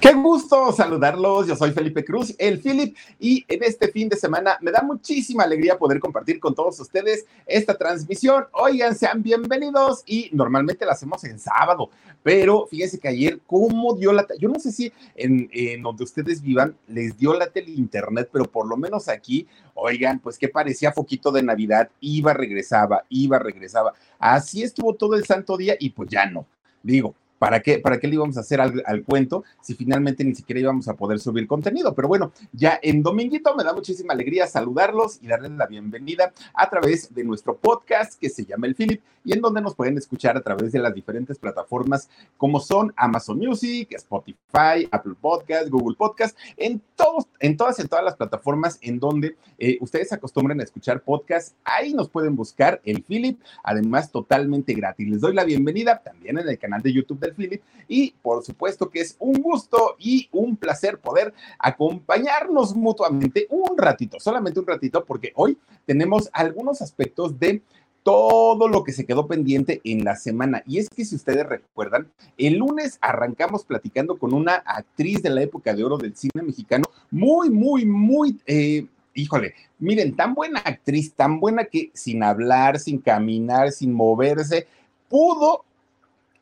[0.00, 1.46] Qué gusto saludarlos.
[1.46, 5.44] Yo soy Felipe Cruz, el Philip, y en este fin de semana me da muchísima
[5.44, 8.44] alegría poder compartir con todos ustedes esta transmisión.
[8.52, 11.90] Oigan, sean bienvenidos y normalmente la hacemos en sábado,
[12.22, 14.26] pero fíjense que ayer, ¿cómo dio la...
[14.38, 18.68] Yo no sé si en, donde ustedes vivan les dio la tele internet, pero por
[18.68, 23.94] lo menos aquí, oigan, pues que parecía foquito de Navidad, iba, regresaba, iba, regresaba.
[24.18, 26.46] Así estuvo todo el santo día y pues ya no.
[26.82, 27.14] Digo,
[27.44, 30.88] ¿Para qué, ¿Para qué le íbamos a hacer al, cuento si finalmente ni siquiera íbamos
[30.88, 31.94] a poder subir contenido?
[31.94, 36.70] Pero bueno, ya en Dominguito me da muchísima alegría saludarlos y darles la bienvenida a
[36.70, 40.38] través de nuestro podcast que se llama El Philip y en donde nos pueden escuchar
[40.38, 46.38] a través de las diferentes plataformas como son Amazon Music, Spotify, Apple Podcast, Google Podcast,
[46.56, 51.02] en, todos, en todas, en todas las plataformas en donde eh, ustedes acostumbran a escuchar
[51.02, 51.54] podcast.
[51.64, 55.08] Ahí nos pueden buscar El Philip, además totalmente gratis.
[55.08, 57.62] Les doy la bienvenida también en el canal de YouTube del Philip.
[57.88, 64.18] Y por supuesto que es un gusto y un placer poder acompañarnos mutuamente un ratito,
[64.20, 67.62] solamente un ratito, porque hoy tenemos algunos aspectos de
[68.04, 70.62] todo lo que se quedó pendiente en la semana.
[70.66, 75.42] Y es que si ustedes recuerdan, el lunes arrancamos platicando con una actriz de la
[75.42, 78.38] época de oro del cine mexicano, muy, muy, muy...
[78.46, 84.66] Eh, híjole, miren, tan buena actriz, tan buena que sin hablar, sin caminar, sin moverse,
[85.08, 85.64] pudo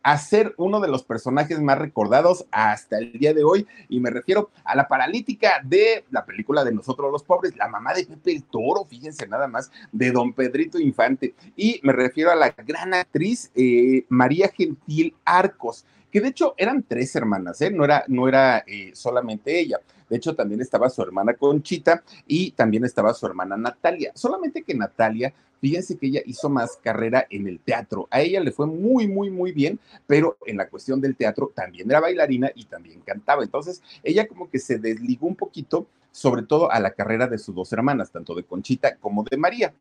[0.03, 3.67] a ser uno de los personajes más recordados hasta el día de hoy.
[3.89, 7.95] Y me refiero a la paralítica de la película de Nosotros los Pobres, la mamá
[7.95, 11.35] de Pepe el Toro, fíjense nada más, de don Pedrito Infante.
[11.57, 16.85] Y me refiero a la gran actriz eh, María Gentil Arcos que de hecho eran
[16.87, 17.71] tres hermanas, ¿eh?
[17.71, 19.79] no era, no era eh, solamente ella.
[20.11, 24.13] De hecho, también estaba su hermana Conchita y también estaba su hermana Natalia.
[24.15, 28.09] Solamente que Natalia, fíjense que ella hizo más carrera en el teatro.
[28.11, 29.79] A ella le fue muy, muy, muy bien,
[30.09, 33.45] pero en la cuestión del teatro también era bailarina y también cantaba.
[33.45, 37.55] Entonces, ella como que se desligó un poquito, sobre todo a la carrera de sus
[37.55, 39.73] dos hermanas, tanto de Conchita como de María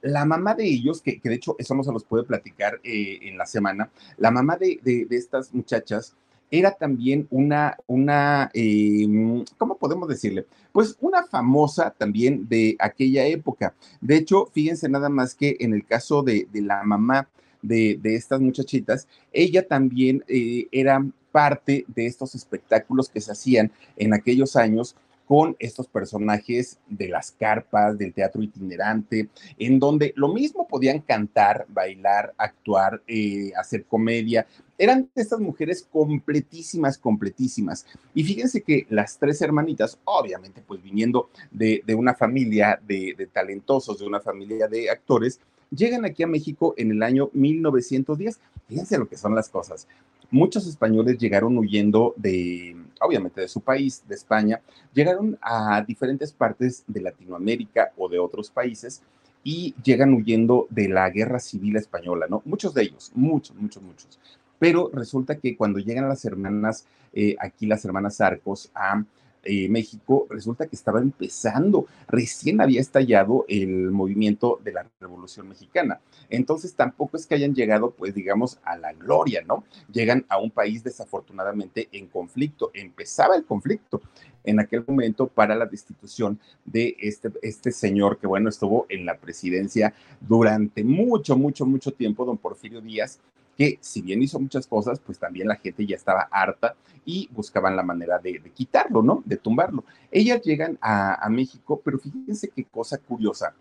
[0.00, 3.36] la mamá de ellos, que, de hecho eso no se los puede platicar eh, en
[3.36, 4.78] la semana, la mamá de,
[5.10, 6.14] estas muchachas
[6.50, 10.46] era también una, una em, ¿cómo podemos decirle?
[10.72, 13.74] Pues una famosa también de aquella época.
[14.00, 17.28] De hecho, fíjense nada más que en el caso de, la mamá
[17.62, 24.14] de, estas muchachitas, ella también eh, era parte de estos espectáculos que se hacían en
[24.14, 24.96] aquellos años
[25.28, 29.28] con estos personajes de las carpas, del teatro itinerante,
[29.58, 34.46] en donde lo mismo podían cantar, bailar, actuar, eh, hacer comedia.
[34.78, 37.84] Eran estas mujeres completísimas, completísimas.
[38.14, 43.98] Y fíjense que las tres hermanitas, obviamente, pues viniendo de, una familia de, de talentosos,
[43.98, 45.40] de una familia de actores,
[45.70, 48.40] llegan aquí a México en el año 1910.
[48.66, 49.86] Fíjense lo que son las cosas
[50.30, 54.60] muchos españoles llegaron huyendo de, obviamente, de su país, de España,
[54.92, 59.02] llegaron a diferentes partes de Latinoamérica o de otros países
[59.44, 62.42] y llegan huyendo de la guerra civil española, ¿no?
[62.44, 64.18] Muchos de ellos, muchos, muchos, muchos.
[64.58, 69.04] Pero resulta que cuando llegan las hermanas, eh, aquí las hermanas Arcos, a
[69.44, 76.00] eh, México, resulta que estaba empezando, recién había estallado el movimiento de la Revolución Mexicana.
[76.30, 79.64] Entonces tampoco es que hayan llegado, pues digamos, a la gloria, ¿no?
[79.92, 82.70] Llegan a un país desafortunadamente en conflicto.
[82.74, 84.00] Empezaba el conflicto
[84.44, 89.16] en aquel momento para la destitución de este, este señor que, bueno, estuvo en la
[89.16, 93.20] presidencia durante mucho, mucho, mucho tiempo, don Porfirio Díaz,
[93.58, 97.74] que si bien hizo muchas cosas, pues también la gente ya estaba harta y buscaban
[97.74, 99.22] la manera de, quitarlo, ¿no?
[99.26, 99.84] De tumbarlo.
[100.12, 103.52] Ellas llegan a, México, pero fíjense qué cosa curiosa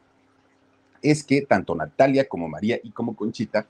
[1.02, 3.66] es que tanto Natalia como María y como Conchita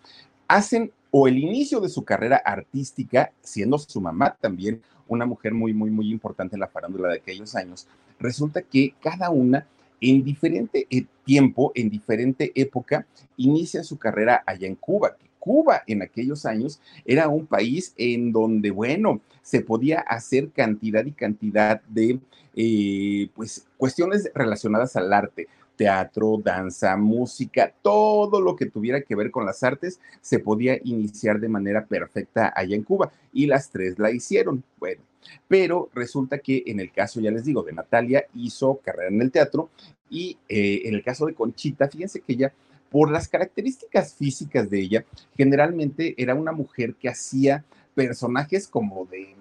[0.47, 5.73] hacen o el inicio de su carrera artística, siendo su mamá también una mujer muy,
[5.73, 7.87] muy, muy importante en la farándula de aquellos años,
[8.19, 9.65] resulta que cada una
[10.01, 13.05] en diferente eh, tiempo, en diferente época,
[13.37, 15.15] inicia su carrera allá en Cuba.
[15.39, 21.11] Cuba en aquellos años era un país en donde, bueno, se podía hacer cantidad y
[21.11, 22.19] cantidad de,
[22.55, 25.47] eh, pues, cuestiones relacionadas al arte,
[25.77, 31.39] teatro, danza, música, todo lo que tuviera que ver con las artes se podía iniciar
[31.39, 34.63] de manera perfecta allá en Cuba y las tres la hicieron.
[34.79, 35.01] Bueno,
[35.47, 39.31] pero resulta que en el caso, ya les digo, de Natalia hizo carrera en el
[39.31, 39.69] teatro
[40.09, 42.53] y eh, en el caso de Conchita, fíjense que ella,
[42.89, 45.05] por las características físicas de ella,
[45.35, 49.35] generalmente era una mujer que hacía personajes como de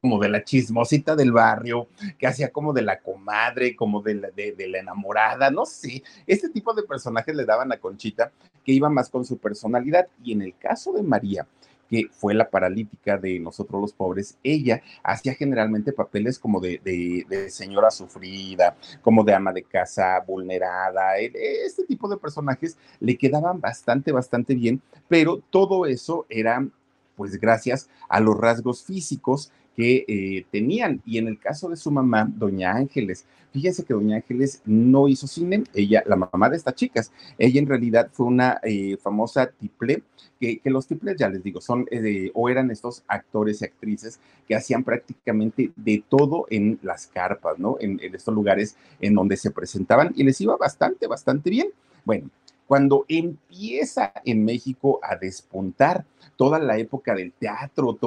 [0.00, 1.88] como de la chismosita del barrio,
[2.18, 6.02] que hacía como de la comadre, como de la, de, la enamorada, no sé.
[6.26, 8.32] Este tipo de personajes le daban a Conchita
[8.64, 10.08] que iba más con su personalidad.
[10.22, 11.46] Y en el caso de María,
[11.92, 17.90] que fue la paralítica de nosotros los pobres, ella hacía generalmente papeles como de, señora
[17.90, 21.18] sufrida, como de ama de casa vulnerada.
[21.18, 21.30] E,
[21.66, 26.66] este tipo de personajes le quedaban bastante, bastante bien, pero todo eso era
[27.14, 31.02] pues gracias a los rasgos físicos que eh, tenían.
[31.04, 35.26] Y en el caso de su mamá, doña Ángeles, fíjense que doña Ángeles no hizo
[35.26, 40.02] cine, ella, la mamá de estas chicas, ella en realidad fue una eh, famosa tiple,
[40.40, 44.56] que, los tiples, ya les digo, son eh, o eran estos actores y actrices que
[44.56, 47.76] hacían prácticamente de todo en las carpas, ¿no?
[47.78, 51.68] En, en estos lugares en donde se presentaban y les iba bastante, bastante bien.
[52.04, 52.28] Bueno,
[52.72, 57.98] cuando empieza en México a despuntar toda la época del teatro,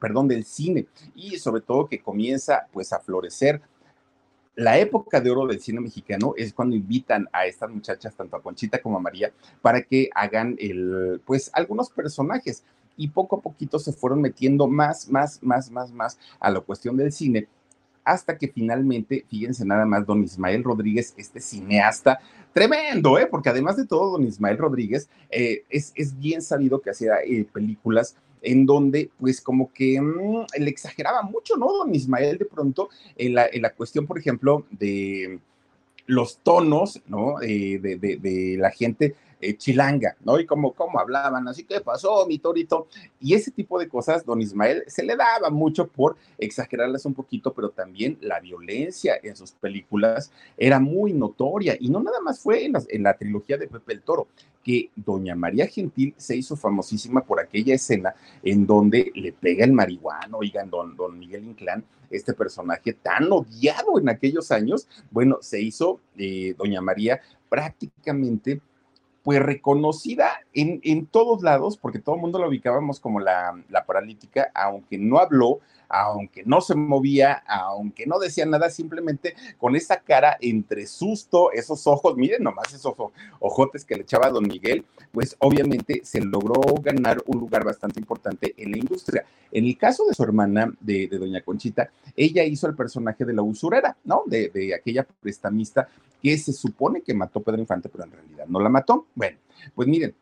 [0.00, 3.60] perdón, del cine, y sobre todo que comienza pues a florecer
[4.56, 8.42] la época de oro del cine mexicano es cuando invitan a estas muchachas, tanto a
[8.42, 9.32] Conchita como a María,
[9.62, 12.64] para que hagan el, pues, algunos personajes.
[12.96, 16.96] Y poco a poquito se fueron metiendo más, más, más, más, más a la cuestión
[16.96, 17.46] del cine
[18.08, 22.18] hasta que finalmente, fíjense nada más, don Ismael Rodríguez, este cineasta
[22.54, 23.26] tremendo, ¿eh?
[23.30, 27.46] porque además de todo, don Ismael Rodríguez eh, es, es, bien sabido que hacía eh,
[27.52, 31.70] películas en donde pues como que mm, le exageraba mucho, ¿no?
[31.70, 35.38] Don Ismael de pronto en la, en la cuestión, por ejemplo, de
[36.06, 37.42] los tonos, ¿no?
[37.42, 40.38] Eh, de, de, de, la gente eh, chilanga, ¿no?
[40.38, 42.88] Y como, como hablaban, así que pasó, mi torito.
[43.20, 47.52] Y ese tipo de cosas, don Ismael se le daba mucho por exagerarlas un poquito,
[47.52, 51.76] pero también la violencia en sus películas era muy notoria.
[51.78, 54.28] Y no nada más fue en la, en la trilogía de Pepe el Toro,
[54.62, 59.72] que doña María Gentil se hizo famosísima por aquella escena en donde le pega el
[59.72, 65.60] marihuano, oigan, don, don Miguel Inclán, este personaje tan odiado en aquellos años, bueno, se
[65.60, 68.60] hizo eh, doña María prácticamente
[69.28, 73.84] pues reconocida en, en, todos lados, porque todo el mundo la ubicábamos como la, la,
[73.84, 80.00] paralítica, aunque no habló, aunque no se movía, aunque no decía nada, simplemente con esa
[80.00, 82.94] cara entre susto, esos ojos, miren nomás esos
[83.40, 88.54] ojotes que le echaba don Miguel, pues obviamente se logró ganar un lugar bastante importante
[88.56, 89.24] en la industria.
[89.50, 93.42] En el caso de su hermana, de, doña Conchita, ella hizo el personaje de la
[93.42, 94.24] usurera, ¿no?
[94.26, 95.88] De, de aquella prestamista
[96.22, 99.06] que se supone que mató Pedro Infante, pero en realidad no la mató.
[99.14, 99.38] Bueno,
[99.74, 100.14] pues miren,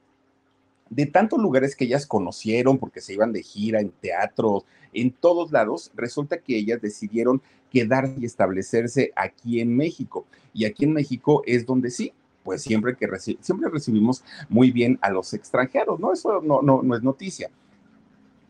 [0.91, 5.53] de tantos lugares que ellas conocieron, porque se iban de gira en teatros, en todos
[5.53, 10.27] lados, resulta que ellas decidieron quedar y establecerse aquí en México.
[10.55, 12.13] Y aquí en México es donde sí,
[12.45, 16.13] pues siempre que siempre recibimos muy bien a los extranjeros, ¿no?
[16.13, 17.51] Eso no, no, no es noticia.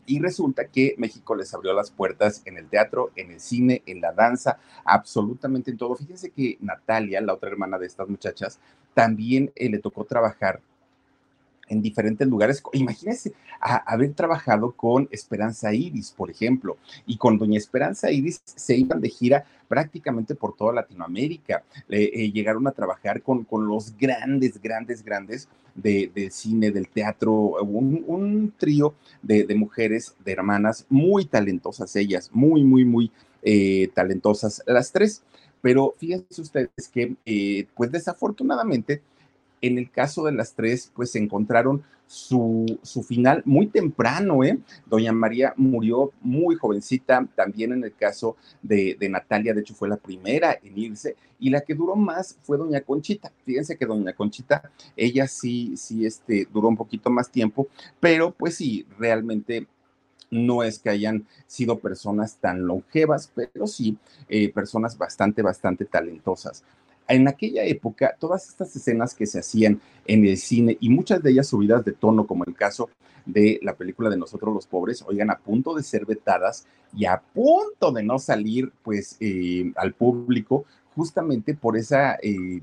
[0.05, 3.99] Y resulta que México les abrió las puertas en el teatro, en el cine, en
[3.99, 5.95] la danza, absolutamente en todo.
[5.95, 8.59] Fíjense que Natalia, la otra hermana de estas muchachas,
[8.93, 10.61] también eh, le tocó trabajar
[11.69, 12.63] en diferentes lugares.
[12.73, 19.01] Imagínense haber trabajado con Esperanza Iris, por ejemplo, y con Doña Esperanza Iris se iban
[19.01, 21.63] de gira prácticamente por toda Latinoamérica.
[21.89, 28.03] Eh, llegaron a trabajar con, con, los grandes, grandes, grandes del cine, del teatro, un,
[28.07, 33.11] un trío de, de, mujeres, de hermanas, muy talentosas ellas, muy, muy, muy
[33.43, 35.23] eh, talentosas las tres.
[35.61, 39.01] Pero fíjense ustedes que, eh, pues desafortunadamente,
[39.61, 44.57] en el caso de las tres, pues se encontraron su, su, final muy temprano, ¿eh?
[44.85, 49.89] Doña María murió muy jovencita, también en el caso de, de, Natalia, de hecho fue
[49.89, 53.31] la primera en irse, y la que duró más fue Doña Conchita.
[53.45, 57.67] Fíjense que Doña Conchita, ella sí, sí, este, duró un poquito más tiempo,
[57.99, 59.67] pero pues sí, realmente
[60.29, 63.97] no es que hayan sido personas tan longevas, pero sí
[64.29, 66.63] eh, personas bastante, bastante talentosas.
[67.07, 71.31] En aquella época, todas estas escenas que se hacían en el cine y muchas de
[71.31, 72.89] ellas subidas de tono, como el caso
[73.25, 77.21] de la película de Nosotros los Pobres, oigan, a punto de ser vetadas y a
[77.21, 82.61] punto de no salir pues eh, al público justamente por esa eh,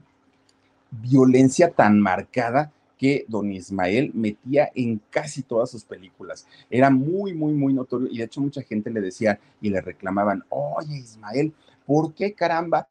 [0.90, 6.46] violencia tan marcada que don Ismael metía en casi todas sus películas.
[6.70, 10.44] Era muy, muy, muy notorio y de hecho mucha gente le decía y le reclamaban,
[10.48, 11.52] oye Ismael,
[11.86, 12.88] ¿por qué caramba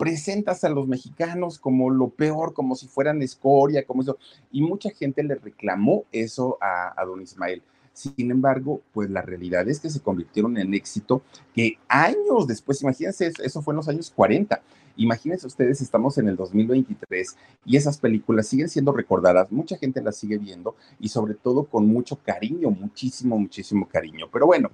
[0.00, 4.16] presentas a los mexicanos como lo peor, como si fueran escoria, como eso.
[4.50, 7.62] Y mucha gente le reclamó eso a, don Ismael.
[7.92, 11.20] Sin embargo, pues la realidad es que se convirtieron en éxito
[11.54, 14.62] que años después, imagínense, eso fue en los años 40.
[14.96, 20.16] Imagínense ustedes, estamos en el 2023 y esas películas siguen siendo recordadas, mucha gente las
[20.16, 24.30] sigue viendo y sobre todo con mucho cariño, muchísimo, muchísimo cariño.
[24.32, 24.70] Pero bueno,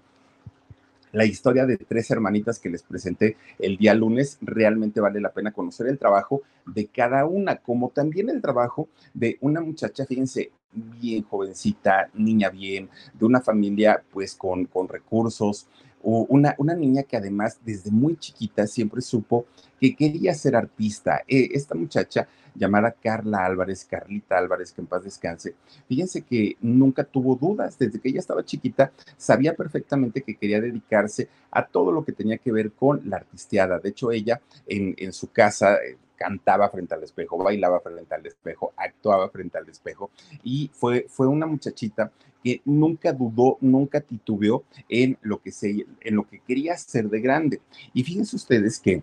[1.12, 5.52] la historia de tres hermanitas que les presenté el día lunes, realmente vale la pena
[5.52, 11.22] conocer el trabajo de cada una, como también el trabajo de una muchacha, fíjense, bien
[11.22, 15.66] jovencita, niña bien, de una familia pues con, con recursos,
[16.02, 19.46] una, una niña que además desde muy chiquita siempre supo
[19.80, 21.22] que quería ser artista.
[21.26, 25.54] Eh, esta muchacha llamada Carla Álvarez, Carlita Álvarez, que en paz descanse,
[25.88, 31.28] fíjense que nunca tuvo dudas, desde que ella estaba chiquita, sabía perfectamente que quería dedicarse
[31.50, 33.78] a todo lo que tenía que ver con la artisteada.
[33.78, 38.26] De hecho, ella en, en su casa eh, cantaba frente al espejo, bailaba frente al
[38.26, 40.10] espejo, actuaba frente al espejo
[40.42, 42.10] y fue, fue una muchachita
[42.42, 47.20] que nunca dudó, nunca titubeó en lo que se, en lo que quería ser de
[47.20, 47.60] grande.
[47.92, 49.02] Y fíjense ustedes que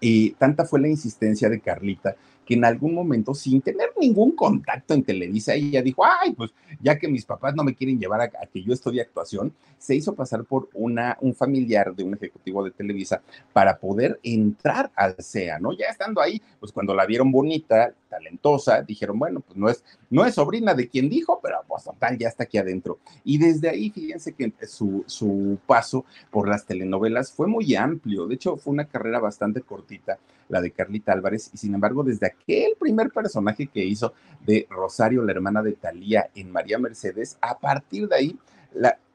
[0.00, 2.16] Y tanta fue la insistencia de Carlita
[2.48, 6.50] que en algún momento, sin tener ningún contacto en Televisa, ella dijo, ay, pues
[6.80, 10.14] ya que mis papás no me quieren llevar a, que yo estudie actuación, se hizo
[10.14, 13.20] pasar por una, un familiar de un ejecutivo de Televisa
[13.52, 15.74] para poder entrar al CEA, ¿no?
[15.74, 20.24] Ya estando ahí, pues cuando la vieron bonita, talentosa, dijeron, bueno, pues no es, no
[20.24, 22.98] es sobrina de quien dijo, pero pues total, ya está aquí adentro.
[23.24, 28.36] Y desde ahí, fíjense que su, su paso por las telenovelas fue muy amplio, de
[28.36, 32.74] hecho fue una carrera bastante cortita la de Carlita Álvarez, y sin embargo, desde aquel
[32.78, 34.12] primer personaje que hizo
[34.44, 38.38] de Rosario, la hermana de Talía en María Mercedes, a partir de ahí,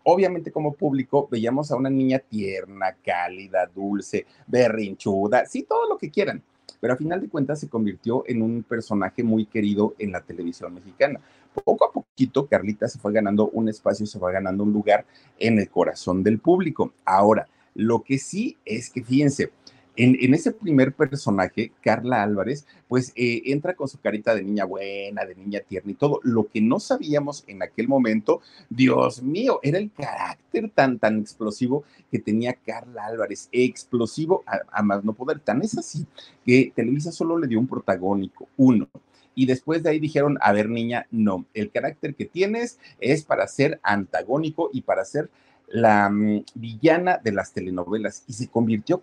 [0.04, 6.12] obviamente como público veíamos a una niña tierna, cálida, dulce, berrinchuda, sí, todo lo que
[6.12, 6.44] quieran,
[6.80, 10.74] pero a final de cuentas se convirtió en un personaje muy querido en la televisión
[10.74, 11.22] mexicana.
[11.63, 15.06] Poco a poquito, Carlita se fue ganando un espacio, se fue ganando un lugar
[15.40, 16.94] en el corazón del público.
[17.06, 19.52] Ahora, lo que sí es que fíjense,
[19.95, 25.25] en, ese primer personaje, Carla Álvarez, pues eh, entra con su carita de niña buena,
[25.25, 26.19] de niña tierna y todo.
[26.23, 31.83] Lo que no sabíamos en aquel momento, Dios mío, era el carácter tan, tan explosivo
[32.12, 33.50] que tenía Carla Álvarez.
[33.51, 35.39] Explosivo a, más no poder.
[35.39, 36.05] Tan es así
[36.45, 38.88] que Televisa solo le dio un protagónico, uno
[39.35, 43.47] y después de ahí dijeron, a ver niña, no, el carácter que tienes es para
[43.47, 45.31] ser antagónico y para ser
[45.74, 49.01] la mm, villana de las telenovelas y se convirtió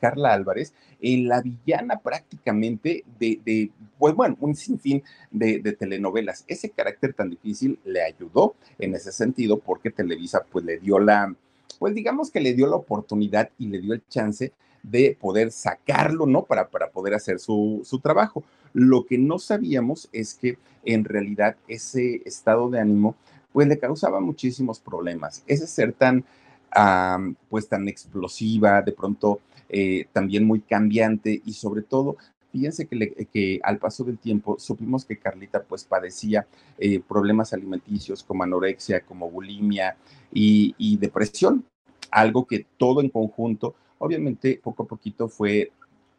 [0.00, 5.02] Carla Álvarez en la villana prácticamente de, pues bueno, un sinfín
[5.32, 6.44] de, de, telenovelas.
[6.46, 11.34] Ese carácter tan difícil le ayudó en ese sentido porque Televisa pues le dio la,
[11.80, 14.52] pues digamos que le dio la oportunidad y le dio el chance
[14.84, 16.44] de poder sacarlo, ¿no?
[16.44, 18.44] Para, para poder hacer su, su trabajo.
[18.72, 23.16] Lo que no sabíamos es que en realidad ese estado de ánimo
[23.52, 25.42] pues le causaba muchísimos problemas.
[25.46, 26.24] Ese ser tan,
[27.48, 32.16] pues tan explosiva, de pronto eh, también muy cambiante y sobre todo
[32.52, 36.46] fíjense que, que, al paso del tiempo supimos que Carlita pues padecía
[36.78, 39.96] eh, problemas alimenticios como anorexia, como bulimia
[40.32, 41.64] y, y, depresión,
[42.10, 45.72] algo que todo en conjunto, obviamente poco a poquito fue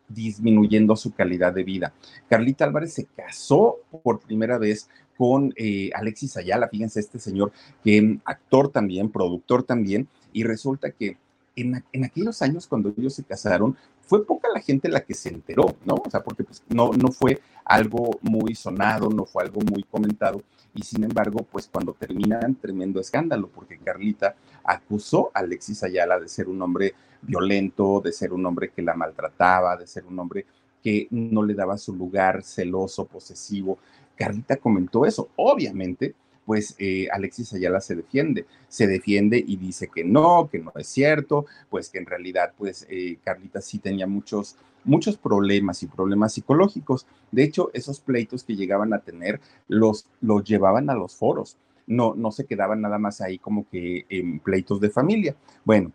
[0.08, 1.94] disminuyendo su calidad de vida.
[2.28, 7.52] Carlita Álvarez se casó por primera vez con eh, Alexis Ayala, fíjense, este señor
[7.84, 11.18] que mm, actor también, productor también, y resulta que
[11.56, 15.76] en, aquellos años cuando ellos se casaron, fue poca la gente la que se enteró,
[15.86, 15.96] ¿no?
[16.06, 20.44] O sea, porque pues, no, no fue algo muy sonado, no fue algo muy comentado,
[20.74, 26.28] y sin embargo, pues cuando terminan, tremendo escándalo, porque Carlita acusó a Alexis Ayala de
[26.28, 30.46] ser un hombre violento, de ser un hombre que la maltrataba, de ser un hombre
[30.84, 33.78] que no le daba su lugar, celoso, posesivo.
[34.16, 35.30] Carlita comentó eso.
[35.36, 40.72] Obviamente, pues eh, Alexis Ayala se defiende, se defiende y dice que no, que no
[40.76, 45.88] es cierto, pues que en realidad, pues eh, Carlita sí tenía muchos, muchos problemas y
[45.88, 47.08] problemas psicológicos.
[47.32, 51.58] De hecho, esos pleitos que llegaban a tener los, los llevaban a los foros.
[51.86, 55.36] No, no se quedaban nada más ahí como que en pleitos de familia.
[55.66, 55.92] Bueno,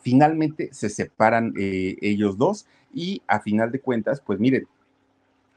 [0.00, 4.66] finalmente se separan eh, ellos dos y a final de cuentas, pues miren,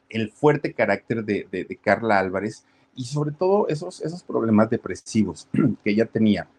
[0.09, 2.65] el fuerte carácter de, de Carla Álvarez
[2.99, 5.47] y sobre todo esos, esos problemas depresivos
[5.83, 6.49] que ella tenía,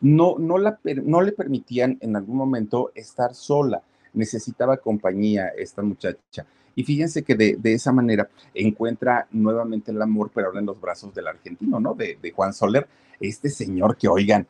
[0.00, 6.46] no, no, la, no le permitían en algún momento estar sola, necesitaba compañía esta muchacha.
[6.76, 10.80] Y fíjense que de, de, esa manera encuentra nuevamente el amor, pero ahora en los
[10.80, 11.94] brazos del argentino, ¿no?
[11.94, 12.86] De, de, Juan Soler,
[13.18, 14.46] este señor que, oigan,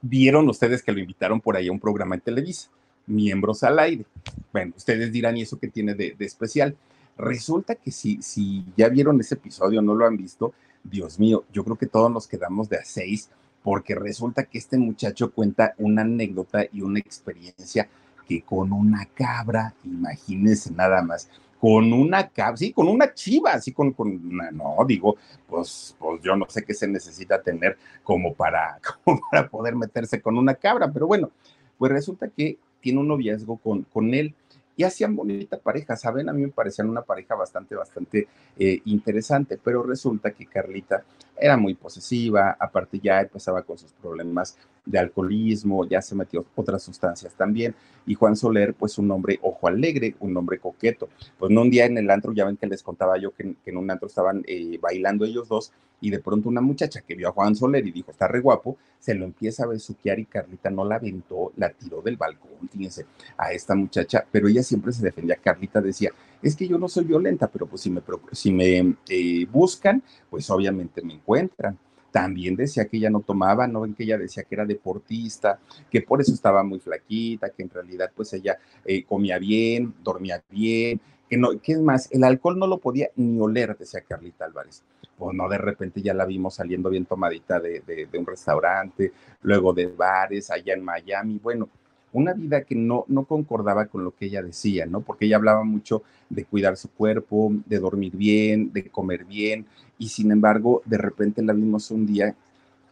[0.00, 2.70] vieron ustedes que lo invitaron por ahí a un programa en Televisa,
[3.08, 4.06] miembros al aire.
[4.52, 6.76] Bueno, ustedes dirán, ¿y eso qué tiene de, de especial?
[7.16, 10.52] Resulta que si, si ya vieron ese episodio, no lo han visto,
[10.82, 13.30] Dios mío, yo creo que todos nos quedamos de a seis,
[13.62, 17.88] porque resulta que este muchacho cuenta una anécdota y una experiencia
[18.28, 21.28] que con una cabra, imagínense nada más,
[21.58, 25.16] con una cabra, sí, con una chiva, así con, con una, no, digo,
[25.48, 28.78] pues, pues yo no sé qué se necesita tener como para,
[29.30, 31.30] para poder meterse con una cabra, pero bueno,
[31.78, 34.34] pues resulta que tiene un noviazgo con, con él
[34.76, 36.28] y hacían bonita pareja, ¿saben?
[36.28, 38.28] A mí me parecían una pareja bastante, bastante
[38.58, 41.04] eh, interesante, pero resulta que Carlita
[41.36, 46.82] era muy posesiva, aparte ya empezaba con sus problemas de alcoholismo, ya se metió otras
[46.82, 47.74] sustancias también,
[48.06, 51.86] y Juan Soler, pues un hombre ojo alegre, un hombre coqueto, pues no un día
[51.86, 54.78] en el antro, ya ven que les contaba yo que, en un antro estaban eh,
[54.80, 58.10] bailando ellos dos, y de pronto una muchacha que vio a Juan Soler y dijo,
[58.10, 62.02] está re guapo, se lo empieza a besuquear y Carlita no la aventó, la tiró
[62.02, 63.06] del balcón, fíjense,
[63.38, 66.10] a esta muchacha, pero ella siempre se defendía, Carlita decía,
[66.42, 70.50] es que yo no soy violenta, pero pues si me, si me eh, buscan, pues
[70.50, 71.78] obviamente me encuentran.
[72.14, 75.58] También decía que ella no tomaba, no ven que ella decía que era deportista,
[75.90, 80.40] que por eso estaba muy flaquita, que en realidad pues ella eh, comía bien, dormía
[80.48, 82.08] bien, que no, ¿qué es más?
[82.12, 84.84] El alcohol no lo podía ni oler, decía Carlita Álvarez.
[85.18, 89.12] Pues no, de repente ya la vimos saliendo bien tomadita de, de, de un restaurante,
[89.42, 91.68] luego de bares allá en Miami, bueno,
[92.14, 95.00] una vida que no, no concordaba con lo que ella decía, ¿no?
[95.00, 99.66] Porque ella hablaba mucho de cuidar su cuerpo, de dormir bien, de comer bien,
[99.98, 102.34] y sin embargo, de repente la vimos un día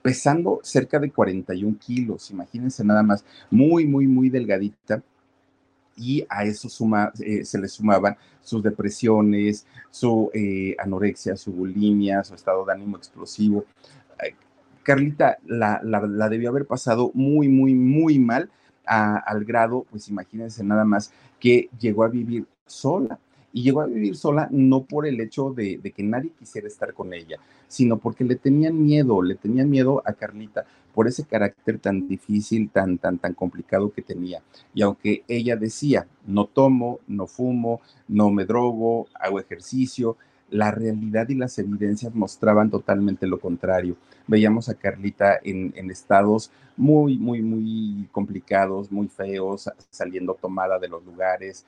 [0.02, 5.02] pesando cerca de 41 kilos, imagínense nada más, muy, muy, muy delgadita,
[5.96, 6.68] y a eso
[7.20, 12.96] eh, se le sumaban sus depresiones, su eh, anorexia, su bulimia, su estado de ánimo
[12.96, 13.64] explosivo.
[14.82, 18.50] Carlita la, la, la, debió haber pasado muy, muy, muy mal
[18.84, 23.18] al grado, pues imagínense nada más, que llegó a vivir sola.
[23.54, 27.12] Y llegó a vivir sola no por el hecho de, que nadie quisiera estar con
[27.12, 27.36] ella,
[27.68, 30.64] sino porque le tenían miedo, le tenían miedo a Carlita
[30.94, 34.42] por ese carácter tan difícil, tan, tan, tan complicado que tenía.
[34.72, 40.16] Y aunque ella decía, no tomo, no fumo, no me drogo, hago ejercicio,
[40.52, 43.96] la realidad y las evidencias mostraban totalmente lo contrario.
[44.26, 51.04] Veíamos a Carlita en, estados muy, muy, muy complicados, muy feos, saliendo tomada de los
[51.04, 51.64] lugares,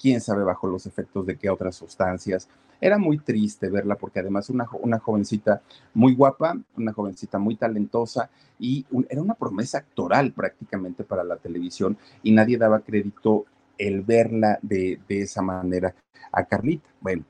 [0.00, 2.48] quién sabe bajo los efectos de qué otras sustancias.
[2.80, 5.60] Era muy triste verla porque además una, una jovencita
[5.92, 11.98] muy guapa, una jovencita muy talentosa y era una promesa actoral prácticamente para la televisión
[12.22, 13.46] y nadie daba crédito
[13.78, 15.92] el verla de, de esa manera
[16.30, 16.88] a Carlita.
[17.00, 17.24] Bueno,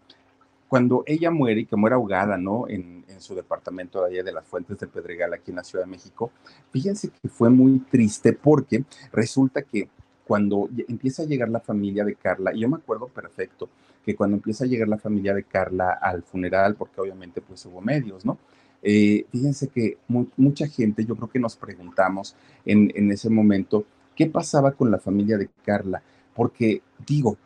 [0.68, 2.68] cuando ella muere y que muere ahogada, ¿no?
[2.68, 5.84] En, en, su departamento de allá de las Fuentes del Pedregal, aquí en la Ciudad
[5.84, 6.30] de México,
[6.70, 9.88] fíjense que fue muy triste porque resulta que
[10.28, 13.70] cuando empieza a llegar la familia de Carla, y yo me acuerdo perfecto
[14.04, 17.80] que cuando empieza a llegar la familia de Carla al funeral, porque obviamente pues hubo
[17.80, 18.36] medios, ¿no?
[18.82, 23.86] Eh, fíjense que mu mucha gente, yo creo que nos preguntamos en, en ese momento,
[24.14, 26.02] ¿qué pasaba con la familia de Carla?
[26.34, 27.38] Porque digo,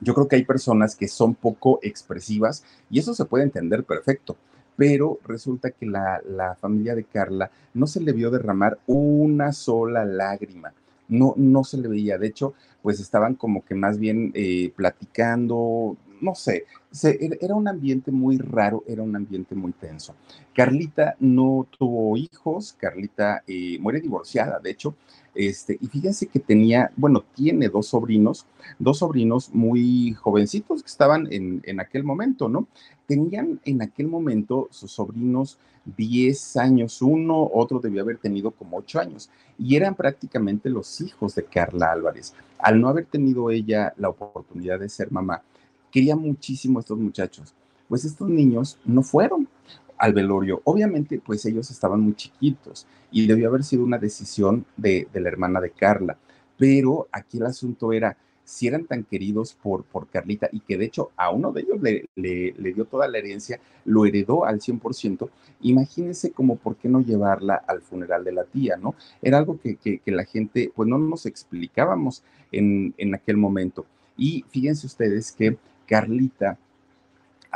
[0.00, 4.36] yo creo que hay personas que son poco expresivas y eso se puede entender perfecto,
[4.76, 10.04] pero resulta que la, la, familia de Carla no se le vio derramar una sola
[10.04, 10.72] lágrima.
[11.08, 12.18] No, no se le veía.
[12.18, 16.64] De hecho, pues estaban como que más bien eh, platicando, no sé,
[17.40, 20.14] era un ambiente muy raro, era un ambiente muy tenso.
[20.54, 24.94] Carlita no tuvo hijos, Carlita eh, muere divorciada, de hecho,
[25.34, 28.46] este, y fíjense que tenía, bueno, tiene dos sobrinos,
[28.78, 32.66] dos sobrinos muy jovencitos que estaban en, en aquel momento, ¿no?
[33.06, 35.58] Tenían en aquel momento sus sobrinos
[35.96, 41.34] 10 años, uno, otro debió haber tenido como 8 años, y eran prácticamente los hijos
[41.34, 42.34] de Carla Álvarez.
[42.58, 45.42] Al no haber tenido ella la oportunidad de ser mamá,
[45.90, 47.54] quería muchísimo a estos muchachos.
[47.88, 49.48] Pues estos niños no fueron
[49.98, 50.60] al velorio.
[50.64, 55.60] Obviamente, pues ellos estaban muy chiquitos y debió haber sido una decisión de, la hermana
[55.60, 56.18] de Carla.
[56.58, 61.10] Pero aquí el asunto era, si eran tan queridos por, Carlita y que de hecho
[61.16, 65.28] a uno de ellos le, dio toda la herencia, lo heredó al 100%,
[65.62, 68.94] imagínense como por qué no llevarla al funeral de la tía, ¿no?
[69.22, 72.22] Era algo que, la gente, pues no nos explicábamos
[72.52, 73.86] en aquel momento.
[74.16, 76.58] Y fíjense ustedes que Carlita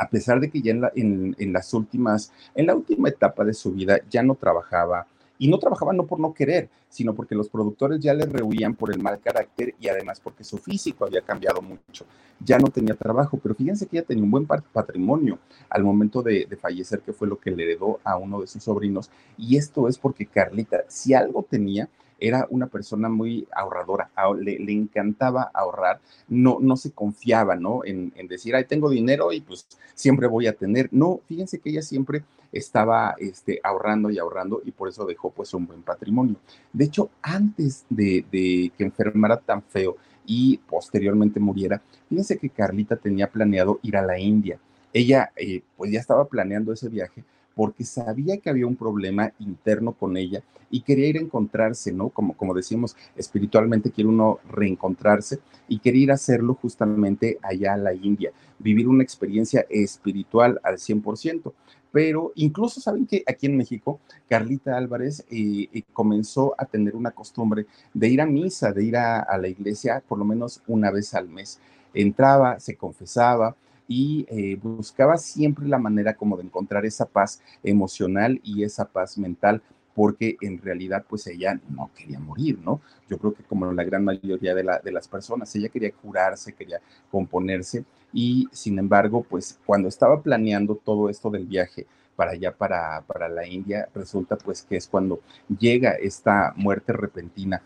[0.01, 3.99] a pesar de que ya en, las últimas, en la última etapa de su vida
[4.09, 5.05] ya no trabajaba,
[5.37, 8.91] y no trabajaba no por no querer, sino porque los productores ya le rehuían por
[8.91, 12.05] el mal carácter y además porque su físico había cambiado mucho.
[12.39, 15.39] Ya no tenía trabajo, pero fíjense que ella tenía un buen patrimonio
[15.69, 18.63] al momento de, de fallecer, que fue lo que le heredó a uno de sus
[18.63, 19.09] sobrinos.
[19.35, 21.89] Y esto es porque Carlita, si algo tenía,
[22.21, 27.81] era una persona muy ahorradora, le, encantaba ahorrar, no, no se confiaba, ¿no?
[27.83, 30.87] En, decir, ay, tengo dinero y pues siempre voy a tener.
[30.91, 35.53] No, fíjense que ella siempre estaba este, ahorrando y ahorrando y por eso dejó pues
[35.53, 36.35] un buen patrimonio.
[36.71, 43.31] De hecho, antes de, que enfermara tan feo y posteriormente muriera, fíjense que Carlita tenía
[43.31, 44.59] planeado ir a la India.
[44.93, 47.23] Ella eh, pues ya estaba planeando ese viaje
[47.55, 52.09] porque sabía que había un problema interno con ella y quería ir a encontrarse, ¿no?
[52.09, 57.77] Como, como decimos, espiritualmente quiere uno reencontrarse y quería ir a hacerlo justamente allá a
[57.77, 61.53] la India, vivir una experiencia espiritual al 100%.
[61.91, 67.11] Pero incluso saben que aquí en México, Carlita Álvarez eh, eh, comenzó a tener una
[67.11, 71.13] costumbre de ir a misa, de ir a la iglesia por lo menos una vez
[71.13, 71.59] al mes.
[71.93, 78.39] Entraba, se confesaba, y eh, buscaba siempre la manera como de encontrar esa paz emocional
[78.43, 79.61] y esa paz mental
[79.93, 82.81] porque en realidad pues ella no quería morir, ¿no?
[83.09, 86.79] Yo creo que como la gran mayoría de, de las personas, ella quería curarse, quería
[87.09, 93.01] componerse y sin embargo pues cuando estaba planeando todo esto del viaje para allá, para,
[93.07, 95.21] para la India, resulta pues que es cuando
[95.59, 97.61] llega esta muerte repentina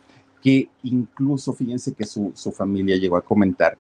[0.46, 3.80] que incluso fíjense que su, familia llegó a comentar.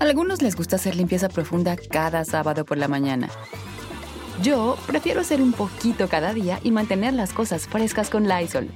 [0.00, 3.28] Algunos les gusta hacer limpieza profunda cada sábado por la mañana.
[4.42, 8.70] Yo prefiero hacer un poquito cada día y mantener las cosas frescas con Lysol.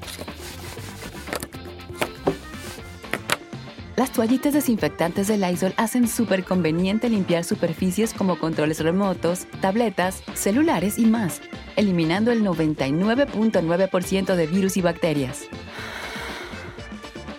[3.97, 10.99] Las toallitas desinfectantes de Lysol hacen súper conveniente limpiar superficies como controles remotos, tabletas, celulares
[10.99, 11.41] y más,
[11.77, 15.49] eliminando el 99.9% de virus y bacterias.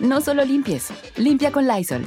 [0.04, 2.02] No solo limpies, limpia con Lysol.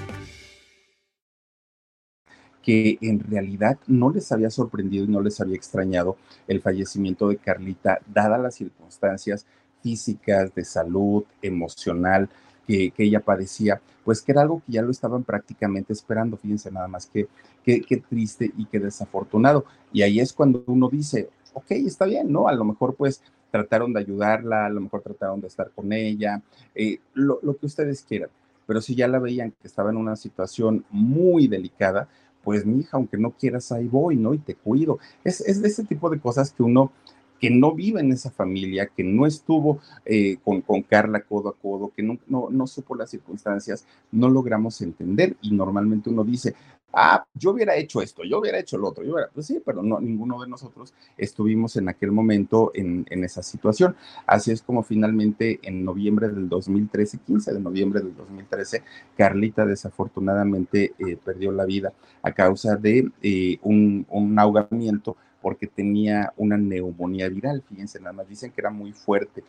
[2.62, 6.16] Que en realidad no les había sorprendido y no les había extrañado
[6.48, 9.48] el fallecimiento de Carlita, dadas las circunstancias
[9.82, 12.30] físicas, de salud, emocional
[12.68, 16.38] que, ella padecía, pues que era algo que ya lo estaban prácticamente esperando.
[16.38, 17.28] Fíjense nada más que
[17.64, 19.66] qué triste y qué desafortunado.
[19.92, 22.48] Y ahí es cuando uno dice, ok, está bien, ¿no?
[22.48, 26.42] A lo mejor pues trataron de ayudarla, a lo mejor trataron de estar con ella,
[26.76, 28.30] eh, lo, que ustedes quieran.
[28.66, 32.08] Pero si ya la veían que estaba en una situación muy delicada,
[32.44, 34.34] pues mi hija, aunque no quieras, ahí voy, ¿no?
[34.34, 35.00] Y te cuido.
[35.24, 36.92] Es, es de ese tipo de cosas que uno
[37.40, 41.54] que no vive en esa familia, que no estuvo eh, con, con, Carla codo a
[41.54, 46.56] codo, que no, no, no, supo las circunstancias, no logramos entender y normalmente uno dice,
[46.93, 49.84] ah, yo hubiera hecho esto, yo hubiera hecho lo otro, yo hubiera, pues sí, pero
[49.84, 53.95] no, ninguno de nosotros estuvimos en aquel momento en, esa situación.
[54.26, 58.84] Así es como finalmente en noviembre del 2013, 15 de noviembre del 2013,
[59.17, 66.34] Carlita desafortunadamente eh, perdió la vida a causa de eh, un, un ahogamiento porque tenía
[66.36, 67.63] una neumonía viral.
[67.67, 69.43] Fíjense, nada más dicen que era muy fuerte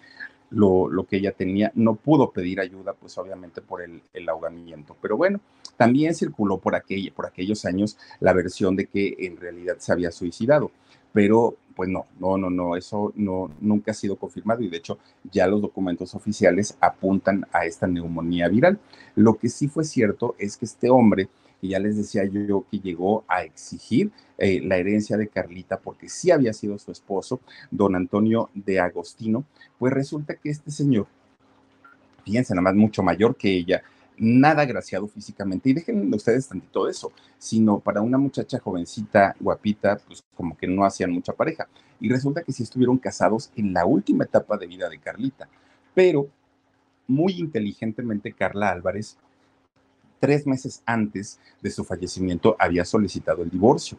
[0.50, 1.72] lo, lo que ella tenía.
[1.74, 4.96] No pudo pedir ayuda, pues obviamente por el, el ahogamiento.
[5.00, 5.40] Pero bueno,
[5.76, 10.10] también circuló por, aquel, por aquellos años la versión de que en realidad se había
[10.10, 10.70] suicidado.
[11.12, 14.98] Pero pues no, no, no, no, eso no, nunca ha sido confirmado y de hecho
[15.30, 18.80] ya los documentos oficiales apuntan a esta neumonía viral.
[19.14, 21.28] Lo que sí fue cierto es que este hombre
[21.60, 26.08] y ya les decía yo que llegó a exigir eh, la herencia de Carlita porque
[26.08, 27.40] sí había sido su esposo,
[27.70, 29.44] don Antonio de Agostino,
[29.78, 31.06] pues resulta que este señor,
[32.24, 33.82] fíjense nada más, mucho mayor que ella,
[34.18, 35.70] nada agraciado físicamente.
[35.70, 40.84] Y dejen ustedes tantito eso, sino para una muchacha jovencita, guapita, pues como que no
[40.84, 41.68] hacían mucha pareja.
[42.00, 45.48] Y resulta que sí estuvieron casados en la última etapa de vida de Carlita.
[45.94, 46.28] Pero
[47.06, 49.16] muy inteligentemente Carla Álvarez,
[50.20, 53.98] tres meses antes de su fallecimiento, había solicitado el divorcio.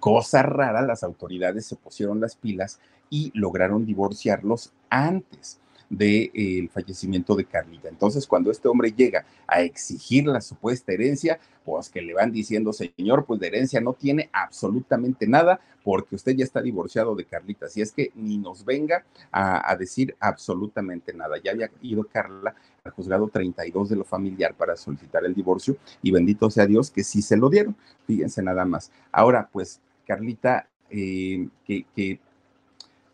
[0.00, 7.34] Cosa rara, las autoridades se pusieron las pilas y lograron divorciarlos antes del de, fallecimiento
[7.34, 7.88] de Carlita.
[7.88, 12.72] Entonces, cuando este hombre llega a exigir la supuesta herencia, pues que le van diciendo,
[12.72, 17.66] señor, pues de herencia no tiene absolutamente nada porque usted ya está divorciado de Carlita.
[17.66, 21.36] Así es que ni nos venga a, a decir absolutamente nada.
[21.42, 26.10] Ya había ido Carla al juzgado 32 de lo familiar para solicitar el divorcio y
[26.10, 27.76] bendito sea Dios que sí se lo dieron.
[28.06, 28.90] Fíjense nada más.
[29.12, 32.18] Ahora, pues Carlita, eh, que, que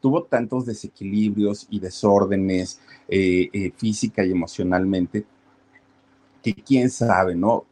[0.04, 5.24] tuvo tantos desequilibrios y desórdenes eh, eh, física y emocionalmente,
[6.42, 7.64] que quién sabe, ¿no?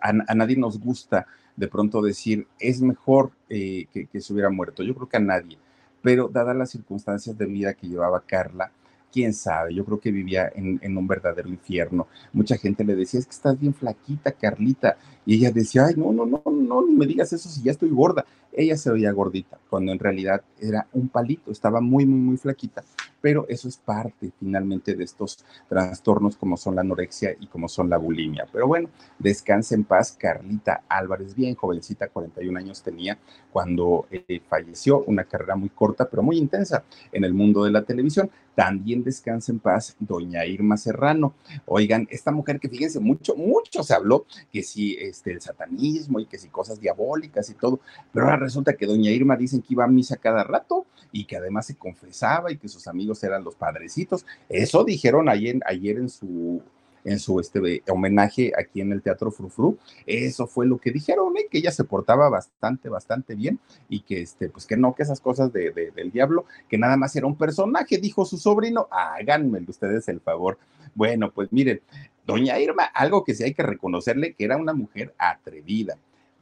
[0.00, 4.50] A, a, nadie nos gusta de pronto decir, es mejor eh, que, que, se hubiera
[4.50, 4.84] muerto.
[4.84, 5.58] Yo creo que a nadie.
[6.00, 8.70] Pero dadas las circunstancias de vida que llevaba Carla,
[9.12, 12.06] quién sabe, yo creo que vivía en, en, un verdadero infierno.
[12.32, 14.96] Mucha gente le decía, es que estás bien flaquita, Carlita.
[15.26, 17.90] Y ella decía, ay, no, no, no, no, ni me digas eso si ya estoy
[17.90, 18.24] gorda.
[18.52, 22.82] Ella se veía gordita, cuando en realidad era un palito, estaba muy, muy, muy flaquita.
[23.20, 27.90] Pero eso es parte finalmente de estos trastornos como son la anorexia y como son
[27.90, 28.46] la bulimia.
[28.52, 33.18] Pero bueno, descanse en paz, Carlita Álvarez, bien jovencita, 41 años tenía
[33.52, 37.82] cuando eh, falleció, una carrera muy corta, pero muy intensa en el mundo de la
[37.82, 38.30] televisión.
[38.54, 41.34] También descansa en paz doña Irma Serrano.
[41.66, 46.26] Oigan, esta mujer que fíjense, mucho, mucho se habló que si este, el satanismo y
[46.26, 47.78] que si cosas diabólicas y todo,
[48.12, 51.36] pero ahora resulta que doña Irma dicen que iba a misa cada rato y que
[51.36, 54.26] además se confesaba y que sus amigos eran los padrecitos.
[54.48, 56.62] Eso dijeron ayer, ayer en su
[57.04, 59.78] en su este, homenaje aquí en el Teatro Frufru.
[60.06, 61.46] Eso fue lo que dijeron, ¿eh?
[61.50, 65.20] que ella se portaba bastante, bastante bien y que, este, pues que no, que esas
[65.20, 69.64] cosas de, de, del diablo, que nada más era un personaje, dijo su sobrino, háganme
[69.68, 70.58] ustedes el favor.
[70.94, 71.80] Bueno, pues miren,
[72.26, 75.96] doña Irma, algo que sí hay que reconocerle, que era una mujer atrevida,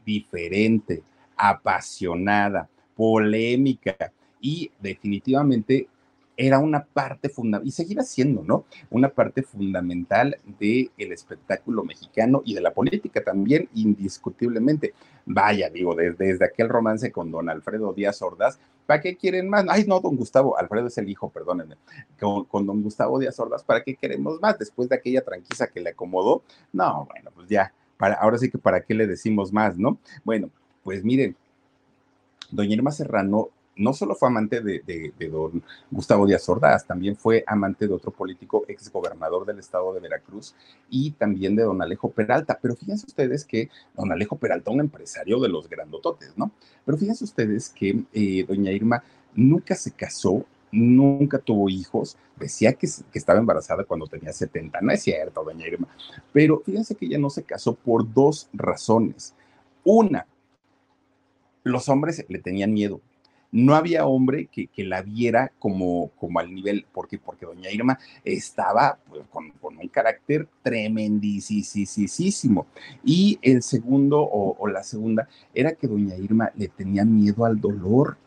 [0.04, 1.02] diferente,
[1.36, 5.88] apasionada, polémica y definitivamente
[6.36, 8.64] era una parte fundamental, y seguirá siendo, ¿no?
[8.90, 14.94] Una parte fundamental del el espectáculo mexicano y de la política también, indiscutiblemente.
[15.24, 19.64] Vaya, digo, desde, desde aquel romance con don Alfredo Díaz Ordaz, ¿para qué quieren más?
[19.68, 21.76] Ay, no, don Gustavo, Alfredo es el hijo, perdónenme,
[22.20, 24.58] con, con don Gustavo Díaz Ordaz, ¿para qué queremos más?
[24.58, 28.82] Después de aquella tranquila que le acomodó, no, bueno, pues ya, ahora sí que para
[28.82, 29.98] qué le decimos más, ¿no?
[30.24, 30.50] Bueno,
[30.84, 31.34] pues miren,
[32.50, 37.86] doña Irma Serrano no solo fue amante de, don Gustavo Díaz Ordaz, también fue amante
[37.86, 40.54] de otro político exgobernador del estado de Veracruz
[40.88, 42.58] y también de don Alejo Peralta.
[42.60, 46.50] Pero fíjense ustedes que don Alejo Peralta, un empresario de los grandototes, ¿no?
[46.84, 49.02] Pero fíjense ustedes que eh, doña Irma
[49.34, 54.92] nunca se casó, nunca tuvo hijos, decía que, que, estaba embarazada cuando tenía 70, no
[54.92, 55.88] es cierto, doña Irma,
[56.32, 59.34] pero fíjense que ella no se casó por dos razones.
[59.84, 60.26] Una,
[61.62, 63.00] los hombres le tenían miedo,
[63.56, 68.98] no había hombre que, que, la viera como, como al nivel, porque, doña Irma estaba
[69.08, 72.66] pues, con, con, un carácter tremendísimo.
[73.02, 77.58] Y el segundo o, o la segunda era que doña Irma le tenía miedo al
[77.58, 78.18] dolor.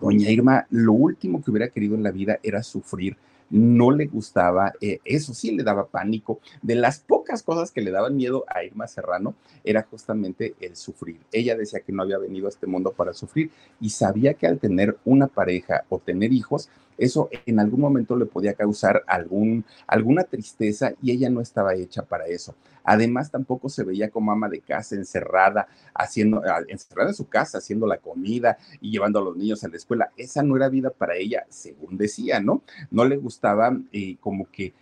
[0.00, 3.16] Doña Irma, lo último que hubiera querido en la vida era sufrir
[3.50, 6.40] no le gustaba, eh, eso sí le daba pánico.
[6.62, 11.20] De las pocas cosas que le daban miedo a Irma Serrano era justamente el sufrir.
[11.32, 14.58] Ella decía que no había venido a este mundo para sufrir y sabía que al
[14.58, 20.24] tener una pareja o tener hijos, eso en algún momento le podía causar algún, alguna
[20.24, 22.54] tristeza y ella no estaba hecha para eso.
[22.84, 27.58] Además, tampoco se veía como ama de casa encerrada, haciendo, ah, encerrada en su casa,
[27.58, 30.10] haciendo la comida y llevando a los niños a la escuela.
[30.16, 32.62] Esa no era vida para ella, según decía, ¿no?
[32.90, 34.74] No le gustaba eh, como que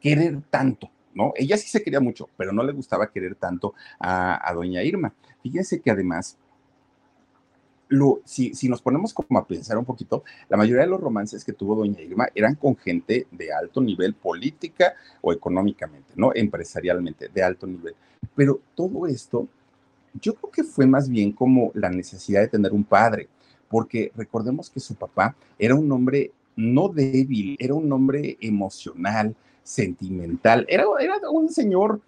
[0.00, 1.32] querer tanto, ¿no?
[1.36, 5.12] Ella sí se quería mucho, pero no le gustaba querer tanto a, a doña Irma.
[5.42, 6.38] Fíjense que además
[8.24, 11.76] si, nos ponemos como a pensar un poquito, la mayoría de los romances que tuvo
[11.76, 16.32] doña Irma eran con gente de alto nivel política o económicamente, ¿no?
[16.34, 17.94] Empresarialmente, de alto nivel.
[18.34, 19.48] Pero todo esto,
[20.20, 23.28] yo creo que fue más bien como la necesidad de tener un padre,
[23.68, 30.66] porque recordemos que su papá era un hombre no débil, era un hombre emocional, sentimental,
[30.68, 32.00] era, era un señor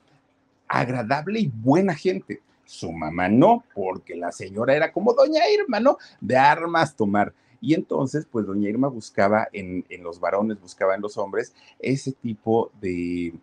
[0.67, 5.99] agradable y buena gente su mamá no, porque la señora era como doña Irma, ¿no?
[6.21, 7.33] De armas tomar.
[7.61, 12.13] Y entonces, pues doña Irma buscaba en, en los varones, buscaba en los hombres ese
[12.13, 13.35] tipo de,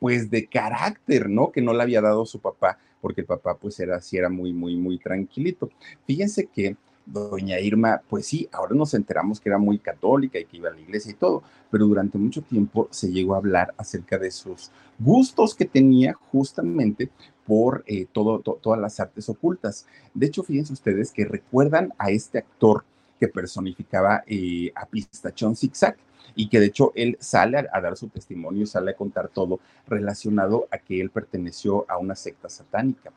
[0.00, 1.52] pues de carácter, ¿no?
[1.52, 4.52] Que no le había dado su papá, porque el papá pues era así, era muy,
[4.52, 5.70] muy, muy tranquilito.
[6.06, 6.76] Fíjense que
[7.12, 10.72] doña Irma, pues sí, ahora nos enteramos que era muy católica y que iba a
[10.72, 14.70] la iglesia y todo, pero durante mucho tiempo se llegó a hablar acerca de sus
[14.98, 17.10] gustos que tenía justamente
[17.46, 19.86] por eh, todas las artes ocultas.
[20.12, 22.84] De hecho, fíjense ustedes que recuerdan a este actor
[23.18, 25.96] que personificaba eh, a Pistachón Zigzag
[26.34, 30.68] y que de hecho él sale a, dar su testimonio, sale a contar todo relacionado
[30.70, 33.12] a que él perteneció a una secta satánica.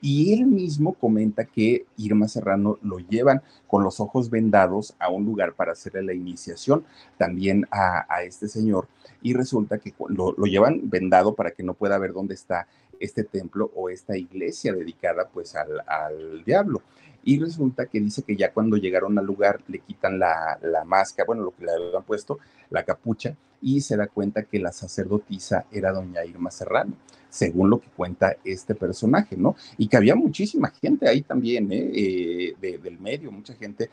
[0.00, 5.24] Y él mismo comenta que Irma Serrano lo llevan con los ojos vendados a un
[5.24, 6.84] lugar para hacerle la iniciación
[7.16, 8.88] también a, este señor.
[9.22, 12.68] Y resulta que lo, lo, llevan vendado para que no pueda ver dónde está
[13.00, 16.82] este templo o esta iglesia dedicada pues al, al diablo.
[17.24, 21.26] Y resulta que dice que ya cuando llegaron al lugar le quitan la, la máscara,
[21.26, 22.38] bueno, lo que le habían puesto,
[22.70, 26.94] la capucha, y se da cuenta que la sacerdotisa era doña Irma Serrano
[27.36, 29.56] según lo que cuenta este personaje, ¿no?
[29.76, 31.90] Y que había muchísima gente ahí también, ¿eh?
[31.94, 33.90] eh del medio, mucha gente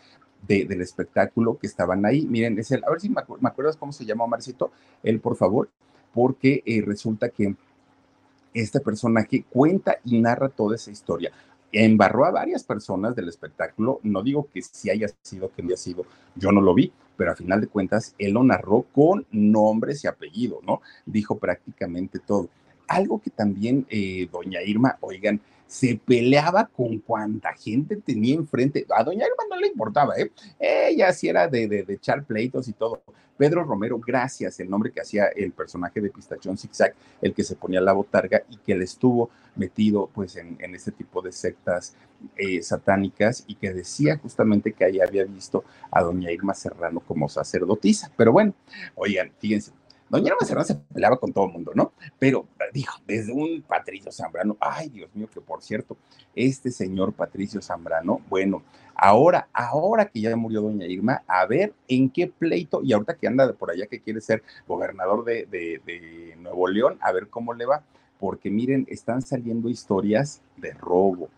[0.48, 2.26] del espectáculo que estaban ahí.
[2.26, 4.72] Miren, es el, a ver si me, acuerdas cómo se llama Marcito,
[5.04, 5.70] él, por favor,
[6.14, 7.56] porque eh, resulta que
[8.54, 11.32] este personaje cuenta y narra toda esa historia.
[11.72, 15.78] Embarró a varias personas del espectáculo, no digo que si haya sido, que no haya
[15.78, 20.04] sido, yo no lo vi, pero a final de cuentas él lo narró con nombres
[20.04, 20.82] y apellido, ¿no?
[21.06, 22.50] Dijo prácticamente todo
[22.96, 28.86] algo que también eh, doña Irma, oigan, se peleaba con cuanta gente tenía enfrente.
[28.96, 30.32] A doña Irma no le importaba, ¿eh?
[30.60, 33.02] Ella sí era de, de, echar pleitos y todo.
[33.38, 37.56] Pedro Romero, gracias, el nombre que hacía el personaje de Pistachón Zigzag, el que se
[37.56, 41.96] ponía la botarga y que le estuvo metido pues en, en este tipo de sectas
[42.38, 47.28] eh, satánicas y que decía justamente que ahí había visto a doña Irma Serrano como
[47.28, 48.12] sacerdotisa.
[48.16, 48.54] Pero bueno,
[48.96, 49.72] oigan, fíjense,
[50.14, 51.92] Doña Irma Serrano se peleaba con todo el mundo, ¿no?
[52.20, 55.98] Pero dijo, desde un Patricio Zambrano, ay Dios mío, que por cierto,
[56.36, 58.62] este señor Patricio Zambrano, bueno,
[58.94, 63.26] ahora, ahora que ya murió Doña Irma, a ver en qué pleito, y ahorita que
[63.26, 67.66] anda por allá que quiere ser gobernador de, de Nuevo León, a ver cómo le
[67.66, 67.82] va,
[68.20, 71.30] porque miren, están saliendo historias de robo.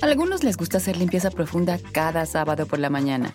[0.00, 3.34] A algunos les gusta hacer limpieza profunda cada sábado por la mañana.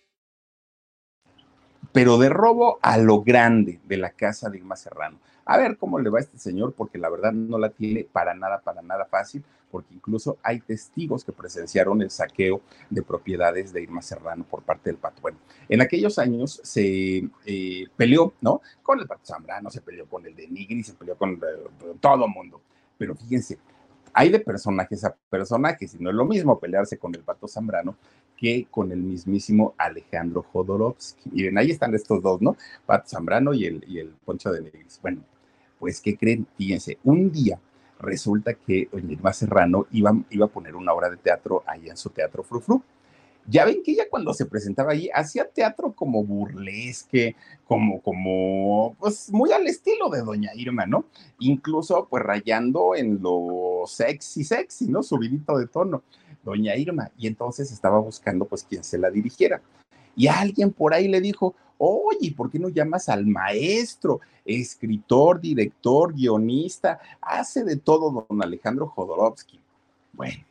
[1.91, 5.19] pero de robo a lo grande de la casa de Irma Serrano.
[5.45, 8.61] A ver cómo le va este señor, porque la verdad no la tiene para nada,
[8.61, 14.01] para nada fácil, porque incluso hay testigos que presenciaron el saqueo de propiedades de Irma
[14.01, 15.21] Serrano por parte del Pato.
[15.21, 15.37] Bueno,
[15.69, 18.61] en aquellos años se eh, peleó, ¿no?
[18.83, 22.25] Con el Pato Zambrano, se peleó con el de Nigri, se peleó con eh, todo
[22.25, 22.61] el mundo.
[22.97, 23.57] Pero fíjense,
[24.13, 27.95] hay de personajes a personajes, y no es lo mismo pelearse con el Pato Zambrano
[28.37, 31.29] que con el mismísimo Alejandro Jodorowsky.
[31.31, 32.57] Miren, ahí están estos dos, ¿no?
[32.85, 34.99] Pato Zambrano y el, y el Poncho de Negris.
[35.01, 35.21] Bueno,
[35.79, 36.47] pues, ¿qué creen?
[36.57, 37.59] Fíjense, un día
[37.99, 42.09] resulta que Irma Serrano iba, iba a poner una obra de teatro ahí en su
[42.09, 42.81] teatro Frufru.
[43.47, 47.35] Ya ven que ella cuando se presentaba ahí hacía teatro como burlesque,
[47.67, 51.05] como, como, pues muy al estilo de Doña Irma, ¿no?
[51.39, 55.03] Incluso pues rayando en lo sexy, sexy, ¿no?
[55.03, 56.03] Subidito de tono
[56.43, 59.61] doña Irma, y entonces estaba buscando pues quien se la dirigiera.
[60.15, 66.13] Y alguien por ahí le dijo, oye, ¿por qué no llamas al maestro, escritor, director,
[66.13, 66.99] guionista?
[67.21, 69.59] Hace de todo don Alejandro Jodorowsky.
[70.13, 70.43] Bueno,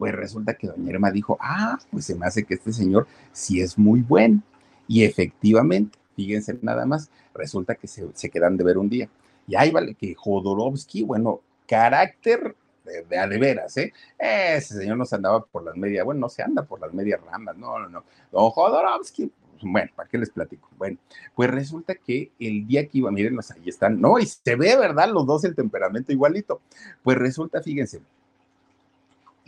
[0.00, 3.60] pues resulta que doña Irma dijo, ah, pues se me hace que este señor sí
[3.60, 4.42] es muy bueno.
[4.88, 9.10] Y efectivamente, fíjense nada más, resulta que se, se quedan de ver un día.
[9.46, 12.56] Y ahí vale que Jodorowsky, bueno, carácter
[13.10, 13.92] de, a de veras, ¿eh?
[14.18, 17.20] Ese señor no se andaba por las medias, bueno, no se anda por las medias
[17.20, 18.02] ramas, no, no, no.
[18.32, 20.70] Don Jodorowsky, pues, bueno, ¿para qué les platico?
[20.78, 20.96] Bueno,
[21.34, 25.10] pues resulta que el día que iba, miren, ahí están, no, y se ve, ¿verdad?
[25.10, 26.62] Los dos el temperamento igualito.
[27.02, 28.00] Pues resulta, fíjense,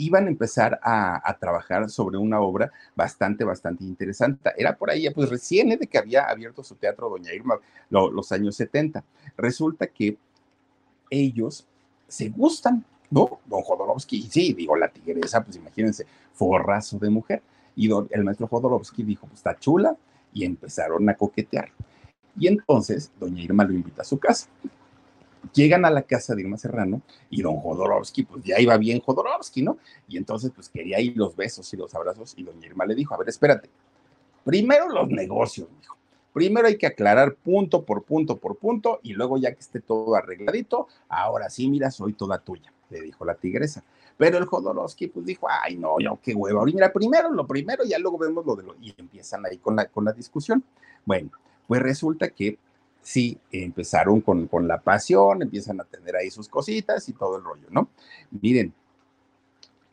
[0.05, 4.51] iban a empezar a, trabajar sobre una obra bastante, bastante interesante.
[4.57, 5.77] Era por ahí, pues recién ¿eh?
[5.77, 7.59] de que había abierto su teatro Doña Irma
[7.91, 9.05] los años 70.
[9.37, 10.17] Resulta que
[11.11, 11.67] ellos
[12.09, 13.41] se gustan, ¿no?
[13.47, 17.43] Don Jodorowsky, sí, digo, la tigresa, pues imagínense, forrazo de mujer.
[17.77, 19.97] Y el maestro Jodorowsky dijo, pues está chula,
[20.33, 21.71] y empezaron a coquetear.
[22.39, 24.49] Y entonces, doña Irma lo invita a su casa.
[25.53, 29.63] Llegan a la casa de Irma Serrano y don Jodorowsky, pues ya iba bien Jodorowsky,
[29.63, 29.79] ¿no?
[30.09, 33.15] Y entonces, pues quería ir los besos y los abrazos y doña Irma le dijo,
[33.15, 33.69] a ver, espérate,
[34.45, 35.97] primero los negocios, dijo.
[36.33, 40.15] Primero hay que aclarar punto por punto por punto y luego ya que esté todo
[40.15, 43.85] arregladito, ahora sí, mira, soy toda tuya, le dijo la tigresa.
[44.17, 47.99] Pero el Jodorowsky pues dijo, ay no, yo qué huevo, mira, primero lo primero, ya
[47.99, 48.75] luego vemos lo de lo...
[48.81, 50.65] Y empiezan ahí con la, con la discusión.
[51.05, 51.31] Bueno,
[51.67, 52.59] pues resulta que
[53.03, 57.45] sí, empezaron con, con la pasión, empiezan a tener ahí sus cositas y todo el
[57.45, 57.89] rollo, ¿no?
[58.31, 58.73] Miren,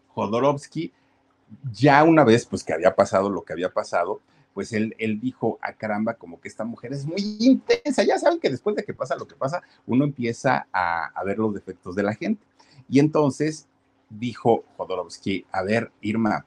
[0.09, 0.93] Jodorowsky,
[1.71, 4.21] ya una vez, pues que había pasado lo que había pasado,
[4.53, 8.03] pues él, él dijo, a ah, caramba, como que esta mujer es muy intensa.
[8.03, 11.37] Ya saben que después de que pasa lo que pasa, uno empieza a, a ver
[11.37, 12.43] los defectos de la gente.
[12.89, 13.67] Y entonces
[14.09, 16.45] dijo Jodorowsky, a ver, Irma,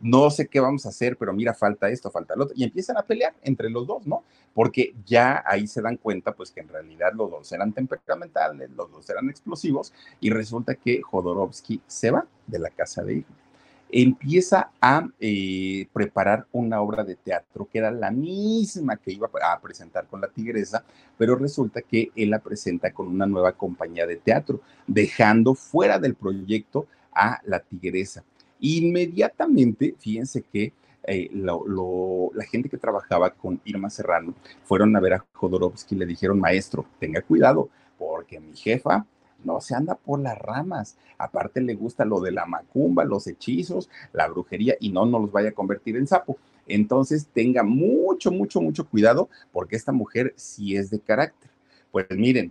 [0.00, 2.96] no sé qué vamos a hacer, pero mira, falta esto, falta lo otro, y empiezan
[2.96, 4.22] a pelear entre los dos, ¿no?
[4.52, 8.90] Porque ya ahí se dan cuenta, pues que en realidad los dos eran temperamentales, los
[8.90, 13.36] dos eran explosivos, y resulta que Jodorowsky se va de la casa de Irma.
[13.96, 19.60] Empieza a eh, preparar una obra de teatro que era la misma que iba a
[19.60, 20.84] presentar con la tigresa,
[21.16, 26.14] pero resulta que él la presenta con una nueva compañía de teatro, dejando fuera del
[26.14, 28.24] proyecto a la tigresa
[28.66, 30.72] Inmediatamente, fíjense que
[31.06, 36.06] eh, la gente que trabajaba con Irma Serrano fueron a ver a Jodorowsky y le
[36.06, 39.04] dijeron, maestro, tenga cuidado, porque mi jefa
[39.44, 40.96] no se anda por las ramas.
[41.18, 45.32] Aparte le gusta lo de la macumba, los hechizos, la brujería y no nos los
[45.32, 46.38] vaya a convertir en sapo.
[46.66, 51.50] Entonces tenga mucho, mucho, mucho cuidado porque esta mujer sí es de carácter.
[51.92, 52.50] Pues miren,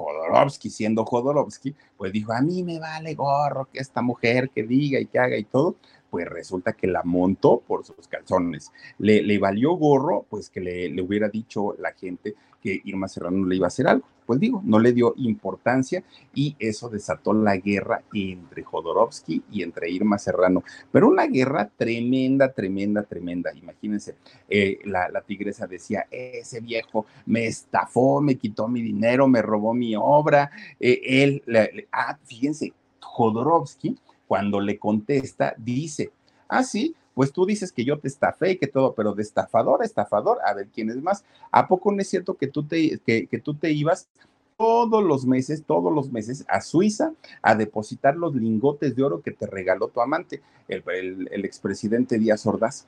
[0.00, 4.98] Jodorowsky, siendo Jodorowsky, pues dijo, a mí me vale gorro que esta mujer que diga
[4.98, 5.76] y que haga y todo,
[6.10, 8.72] pues resulta que la montó por sus calzones.
[8.98, 13.46] Le, le valió gorro, pues que le, le hubiera dicho la gente que Irma Serrano
[13.46, 14.06] le iba a hacer algo.
[14.30, 19.90] Pues digo, no le dio importancia y eso desató la guerra entre Jodorowsky y entre
[19.90, 20.62] Irma Serrano.
[20.92, 23.50] Pero una guerra tremenda, tremenda, tremenda.
[23.52, 24.14] Imagínense,
[24.48, 29.74] eh, la, la, tigresa decía, ese viejo me estafó, me quitó mi dinero, me robó
[29.74, 30.52] mi obra.
[30.78, 31.42] Eh, él,
[31.90, 36.12] ah, fíjense, Jodorowsky, cuando le contesta, dice,
[36.46, 39.84] ah, sí, pues tú dices que yo te estafé y que todo, pero de estafador
[39.84, 41.24] estafador, a ver quién es más.
[41.50, 44.08] ¿A poco no es cierto que tú te, que, tú te ibas
[44.56, 49.32] todos los meses, todos los meses a Suiza a depositar los lingotes de oro que
[49.32, 50.82] te regaló tu amante, el,
[51.30, 52.86] el, expresidente Díaz Ordaz?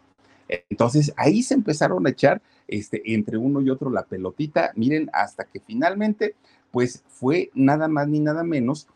[0.69, 5.45] Entonces ahí se empezaron a echar este, entre uno y otro la pelotita, miren, hasta
[5.45, 6.35] que finalmente,
[6.71, 8.87] pues fue nada más ni nada menos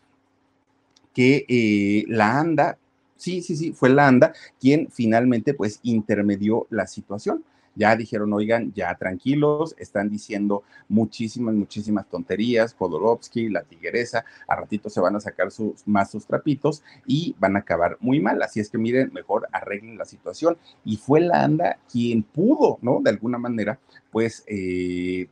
[1.13, 2.77] que eh, la ANDA
[3.17, 7.43] sí, sí, sí, fue la ANDA quien finalmente pues intermedió la situación.
[7.75, 14.89] Ya dijeron, oigan, ya tranquilos, están diciendo muchísimas, muchísimas tonterías, Jodorowsky, la tigresa, a ratito
[14.89, 18.41] se van a sacar sus, más sus trapitos y van a acabar muy mal.
[18.41, 20.57] Así es que miren, mejor arreglen la situación.
[20.83, 22.99] Y fue la ANDA quien pudo, ¿no?
[23.03, 23.79] De alguna manera,
[24.11, 25.27] pues eh,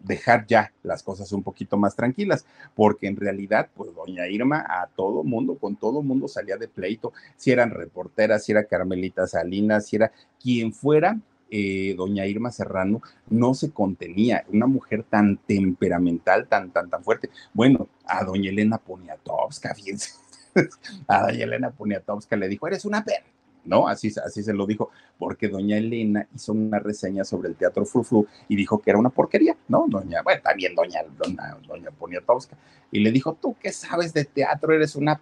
[0.00, 4.88] dejar ya las cosas un poquito más tranquilas, porque en realidad, pues doña Irma a
[4.88, 9.86] todo mundo, con todo mundo salía de pleito, si eran reporteras, si era Carmelita Salinas,
[9.86, 11.18] si era quien fuera,
[11.50, 17.30] eh, doña Irma Serrano no se contenía, una mujer tan temperamental, tan, tan, tan fuerte.
[17.52, 20.12] Bueno, a doña Elena Poniatowska, fíjense,
[21.08, 23.26] a doña Elena Poniatowska le dijo, eres una perra
[23.64, 23.88] ¿no?
[23.88, 28.26] Así, así se lo dijo, porque doña Elena hizo una reseña sobre el teatro Frufru
[28.48, 29.86] y dijo que era una porquería, ¿no?
[29.88, 32.56] Doña, bueno, también doña, doña, doña Poniatowska.
[32.90, 35.20] Y le dijo, tú qué sabes de teatro, eres una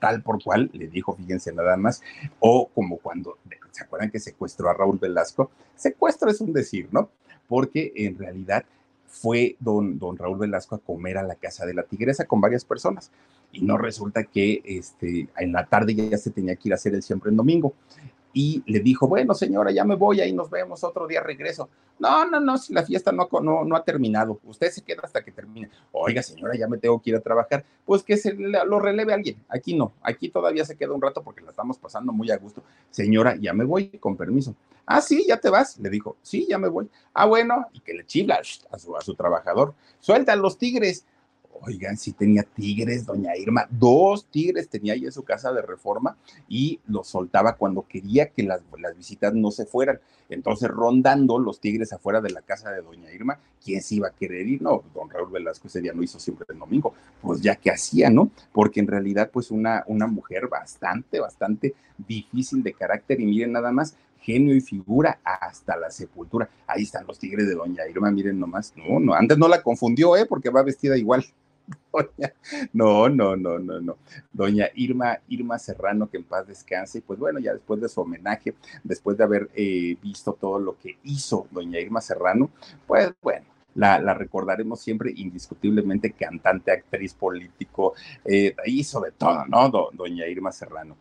[0.00, 2.02] tal por cual, le dijo, fíjense nada más,
[2.38, 3.38] o como cuando,
[3.70, 5.50] ¿se acuerdan que secuestró a Raúl Velasco?
[5.76, 7.08] Secuestro es un decir, ¿no?
[7.48, 8.64] Porque en realidad
[9.06, 12.64] fue don, don Raúl Velasco a comer a la casa de la tigresa con varias
[12.64, 13.10] personas
[13.54, 16.94] y no resulta que este, en la tarde ya se tenía que ir a hacer
[16.94, 17.74] el siempre en domingo.
[18.36, 21.68] Y le dijo, bueno, señora, ya me voy, ahí nos vemos, otro día regreso.
[22.00, 25.22] No, no, no, si la fiesta no, no, no ha terminado, usted se queda hasta
[25.22, 25.70] que termine.
[25.92, 27.64] Oiga, señora, ya me tengo que ir a trabajar.
[27.84, 29.36] Pues que se lo releve alguien.
[29.48, 32.64] Aquí no, aquí todavía se queda un rato porque la estamos pasando muy a gusto.
[32.90, 34.56] Señora, ya me voy, con permiso.
[34.84, 36.16] Ah, sí, ya te vas, le dijo.
[36.20, 36.90] Sí, ya me voy.
[37.12, 38.40] Ah, bueno, y que le chifla
[38.70, 39.74] a su, a su trabajador.
[40.00, 41.06] Suelta los tigres.
[41.62, 46.16] Oigan, sí tenía tigres, doña Irma, dos tigres tenía ahí en su casa de reforma
[46.48, 48.60] y los soltaba cuando quería que las,
[48.96, 50.00] visitas no se fueran.
[50.28, 54.14] Entonces, rondando los tigres afuera de la casa de doña Irma, ¿quién se iba a
[54.14, 54.62] querer ir?
[54.62, 58.10] No, don Raúl Velasco ese día no hizo siempre el domingo, pues ya que hacía,
[58.10, 58.30] ¿no?
[58.52, 63.70] Porque en realidad, pues una, una mujer bastante, bastante difícil de carácter y miren nada
[63.70, 66.48] más, genio y figura hasta la sepultura.
[66.66, 68.72] Ahí están los tigres de Doña Irma, miren nomás.
[68.74, 70.24] No, no, antes no la confundió, ¿eh?
[70.26, 71.24] Porque va vestida igual.
[72.72, 73.96] No, no, no, no, no.
[74.32, 76.98] Doña Irma, Irma Serrano, que en paz descanse.
[76.98, 80.76] Y pues bueno, ya después de su homenaje, después de haber eh, visto todo lo
[80.78, 82.50] que hizo doña Irma Serrano,
[82.86, 87.94] pues bueno, la, recordaremos siempre indiscutiblemente cantante, actriz, político,
[88.24, 89.68] eh, hizo de todo, ¿no?
[89.92, 90.96] doña Irma Serrano.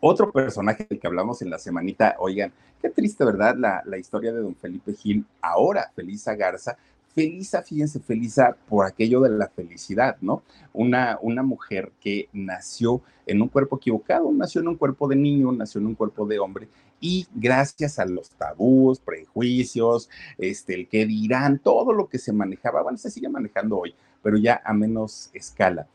[0.00, 3.56] Otro personaje del que hablamos en la semanita, oigan, qué triste, ¿verdad?
[3.56, 6.76] La, la historia de don Felipe Gil, ahora Felisa Garza,
[7.14, 10.42] Felisa, fíjense, Felisa por aquello de la felicidad, ¿no?
[10.72, 15.52] Una, una mujer que nació en un cuerpo equivocado, nació en un cuerpo de niño,
[15.52, 16.68] nació en un cuerpo de hombre
[17.00, 20.08] y gracias a los tabús, prejuicios,
[20.38, 24.38] este, el que dirán, todo lo que se manejaba, bueno, se sigue manejando hoy, pero
[24.38, 25.86] ya a menos escala.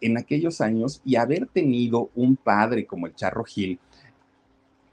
[0.00, 3.78] En aquellos años y haber tenido un padre como el Charro Gil,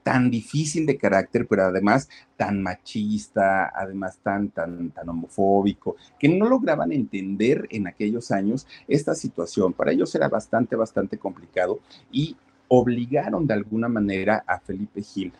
[0.02, 6.48] tan difícil de carácter, pero además tan machista, además tan, tan, tan homofóbico, que no
[6.48, 9.72] lograban entender en aquellos años esta situación.
[9.72, 11.80] Para ellos era bastante, bastante complicado
[12.10, 12.36] y
[12.68, 15.32] obligaron de alguna manera a Felipe Gil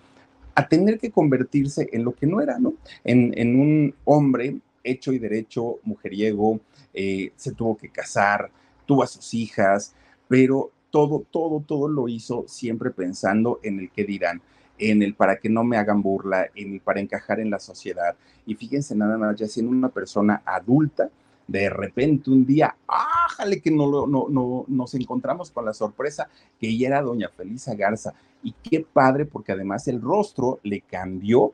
[0.54, 2.74] a tener que convertirse en lo que no era, ¿no?
[3.04, 6.60] En, un hombre hecho y derecho, mujeriego,
[6.92, 8.50] eh, se tuvo que casar,
[8.84, 9.94] tuvo a sus hijas,
[10.28, 14.42] pero todo, todo, todo lo hizo siempre pensando en el que dirán
[14.78, 18.16] en el para que no me hagan burla, en el para encajar en la sociedad.
[18.46, 21.10] Y fíjense nada más, ya siendo una persona adulta,
[21.46, 26.68] de repente un día, ájale que no, no, no, nos encontramos con la sorpresa que
[26.68, 28.14] ella era doña Felisa Garza.
[28.42, 31.52] Y qué padre, porque además el rostro le cambió.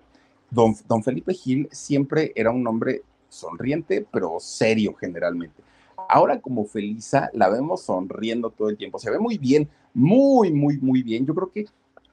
[0.50, 5.62] Don, don Felipe Gil siempre era un hombre sonriente, pero serio generalmente.
[6.08, 8.98] Ahora como Felisa la vemos sonriendo todo el tiempo.
[8.98, 11.26] Se ve muy bien, muy, muy, muy bien.
[11.26, 11.66] Yo creo que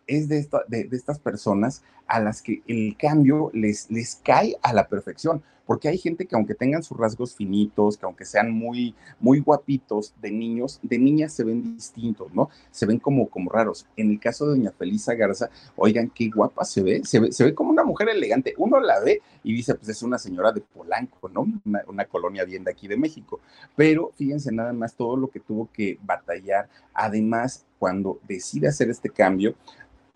[0.08, 4.88] es de, de, estas personas a las que el cambio les, les cae a la
[4.88, 9.40] perfección, porque hay gente que aunque tengan sus rasgos finitos, que aunque sean muy, muy
[9.40, 12.50] guapitos de niños, de niñas se ven distintos, ¿no?
[12.72, 13.88] Se ven como, como raros.
[13.98, 17.44] En el caso de doña Felisa Garza, oigan, qué guapa se ve, se ve, se
[17.44, 18.54] ve como una mujer elegante.
[18.58, 21.48] Uno la ve y dice, pues es una señora de Polanco, ¿no?
[21.66, 23.40] Una, una colonia bien de aquí de México.
[23.76, 26.70] Pero fíjense nada más todo lo que tuvo que batallar.
[26.94, 29.56] Además, cuando decide hacer este cambio,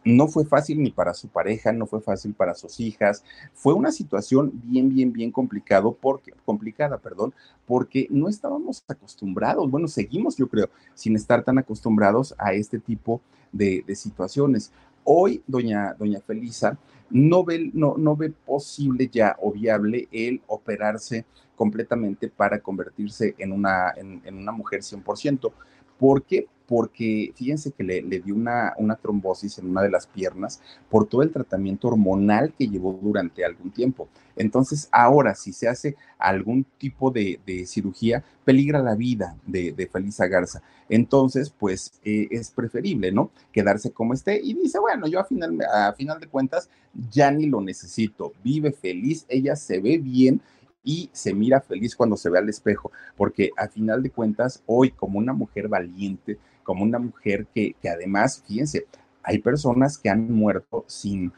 [0.09, 3.23] no fue fácil ni para su pareja, no fue fácil para sus hijas.
[3.53, 7.33] Fue una situación bien, bien, bien complicado porque, complicada, perdón,
[7.65, 9.69] porque no estábamos acostumbrados.
[9.69, 14.71] Bueno, seguimos, yo creo, sin estar tan acostumbrados a este tipo de, situaciones.
[15.03, 16.77] Hoy, doña, doña Felisa
[17.09, 23.51] no ve, no, no ve posible ya o viable el operarse completamente para convertirse en
[23.51, 25.51] una, en, en una mujer 100%.
[25.99, 26.47] ¿Por qué?
[26.69, 31.23] porque fíjense que le, dio una, una, trombosis en una de las piernas por todo
[31.23, 34.07] el tratamiento hormonal que llevó durante algún tiempo.
[34.35, 40.27] Entonces, ahora, si se hace algún tipo de, cirugía, peligra la vida de, de Felisa
[40.27, 40.61] Garza.
[40.89, 43.31] Entonces, pues eh, es preferible, ¿no?
[43.51, 46.69] Quedarse como esté y dice, bueno, yo a final, a final de cuentas
[47.09, 50.39] ya ni lo necesito, vive feliz, ella se ve bien
[50.83, 54.91] y se mira feliz cuando se ve al espejo, porque a final de cuentas, hoy
[54.91, 58.87] como una mujer valiente, como una mujer que, que además, fíjense,
[59.23, 61.31] hay personas que han muerto sin...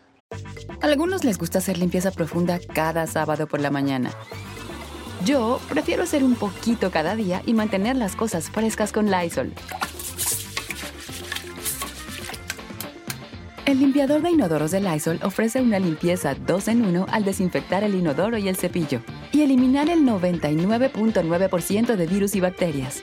[0.82, 4.12] A algunos les gusta hacer limpieza profunda cada sábado por la mañana.
[5.26, 9.54] Yo prefiero hacer un poquito cada día y mantener las cosas frescas con Lysol.
[13.72, 17.96] El limpiador de inodoros de Lysol ofrece una limpieza 2 en 1 al desinfectar el
[17.96, 19.00] inodoro y el cepillo
[19.32, 23.02] y eliminar el 99.9% de virus y bacterias.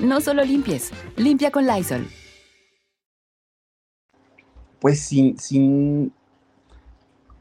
[0.00, 2.08] No solo limpies, limpia con Lysol.
[4.80, 6.14] Pues sin, sin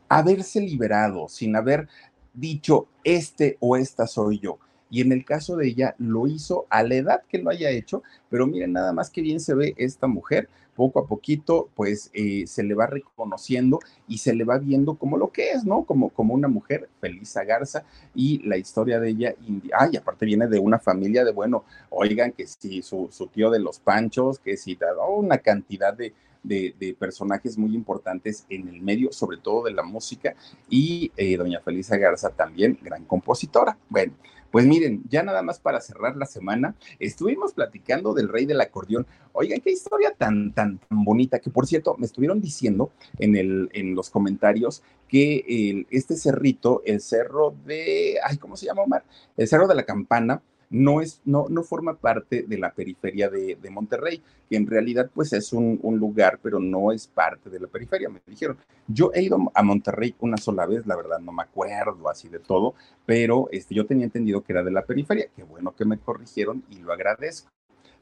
[0.09, 1.87] haberse liberado, sin haber
[2.33, 4.59] dicho, este o esta soy yo.
[4.89, 8.03] Y en el caso de ella, lo hizo a la edad que lo haya hecho,
[8.29, 12.45] pero miren nada más que bien se ve esta mujer, poco a poquito, pues eh,
[12.47, 15.85] se le va reconociendo y se le va viendo como lo que es, ¿no?
[15.85, 19.35] Como, como una mujer, Felisa Garza, y la historia de ella,
[19.73, 23.79] ay, aparte viene de una familia de, bueno, oigan, que si su, tío de los
[23.79, 26.13] panchos, que si oh, una cantidad de,
[26.43, 30.35] de, personajes muy importantes en el medio, sobre todo de la música,
[30.69, 33.77] y eh, doña Felisa Garza también, gran compositora.
[33.89, 34.13] Bueno,
[34.55, 39.05] pues miren, ya nada más para cerrar la semana, estuvimos platicando del rey del acordeón.
[39.33, 42.89] Oigan, qué historia tan, tan, bonita, que por cierto, me estuvieron diciendo
[43.19, 48.83] en, el, en los comentarios que este cerrito, el cerro de, ay, ¿cómo se llama
[48.83, 49.03] Omar?
[49.35, 53.57] El cerro de la campana, no, es, no, no forma parte de la periferia de,
[53.69, 58.09] Monterrey, que en realidad pues es un, lugar, pero no es parte de la periferia,
[58.09, 58.57] me dijeron.
[58.87, 62.39] Yo he ido a Monterrey una sola vez, la verdad no me acuerdo así de
[62.39, 65.97] todo, pero este, yo tenía entendido que era de la periferia, qué bueno que me
[65.97, 67.49] corrigieron y lo agradezco.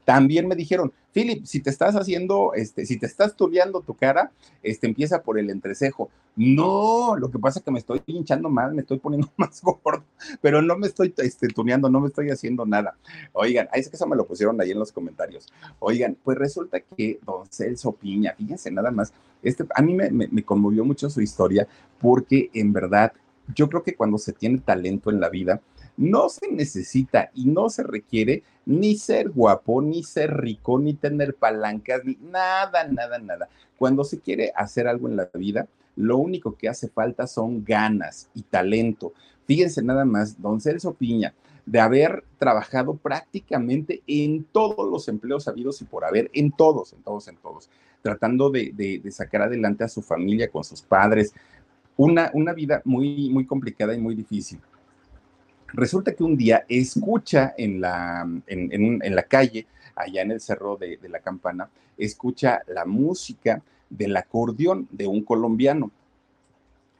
[0.05, 4.31] También me dijeron, Philip, si te estás haciendo, este, si te estás tuneando tu cara,
[4.63, 6.09] este, empieza por el entrecejo.
[6.35, 10.03] No, lo que pasa es que me estoy hinchando más, me estoy poniendo más gordo,
[10.41, 12.97] pero no me estoy este, tuneando, no me estoy haciendo nada.
[13.33, 15.47] Oigan, es que eso me lo pusieron ahí en los comentarios.
[15.79, 20.43] Oigan, pues resulta que don Celso Piña, fíjense nada más, este, a mí me, me
[20.43, 21.67] conmovió mucho su historia
[21.99, 23.13] porque en verdad
[23.53, 25.61] yo creo que cuando se tiene talento en la vida,
[25.97, 31.35] no se necesita y no se requiere ni ser guapo, ni ser rico, ni tener
[31.35, 33.49] palancas, ni nada, nada, nada.
[33.77, 38.29] Cuando se quiere hacer algo en la vida, lo único que hace falta son ganas
[38.33, 39.13] y talento.
[39.45, 41.33] Fíjense nada más, don Celso Piña,
[41.65, 47.03] de haber trabajado prácticamente en todos los empleos habidos y por haber, en todos, en
[47.03, 47.69] todos, en todos,
[48.01, 51.33] tratando de, sacar adelante a su familia con sus padres.
[51.95, 54.59] Una, una vida muy, muy complicada y muy difícil.
[55.73, 59.65] Resulta que un día escucha en la, en, la calle,
[59.95, 61.67] allá en el cerro de, la campana,
[61.97, 65.91] escucha la música del acordeón de un colombiano.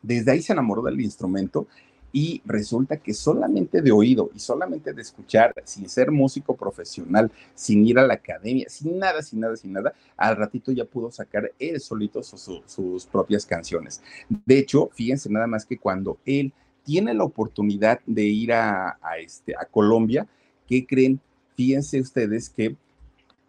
[0.02, 1.68] Desde ahí se enamoró del instrumento
[2.12, 7.86] y resulta que solamente de oído y solamente de escuchar, sin ser músico profesional, sin
[7.86, 11.52] ir a la academia, sin nada, sin nada, sin nada, al ratito ya pudo sacar
[11.60, 14.02] él solito sus propias canciones.
[14.30, 16.54] De hecho, fíjense nada más que cuando él
[16.84, 20.28] tiene la oportunidad de ir a, este, a Colombia,
[20.68, 21.20] ¿qué creen?
[21.56, 22.76] Fíjense ustedes que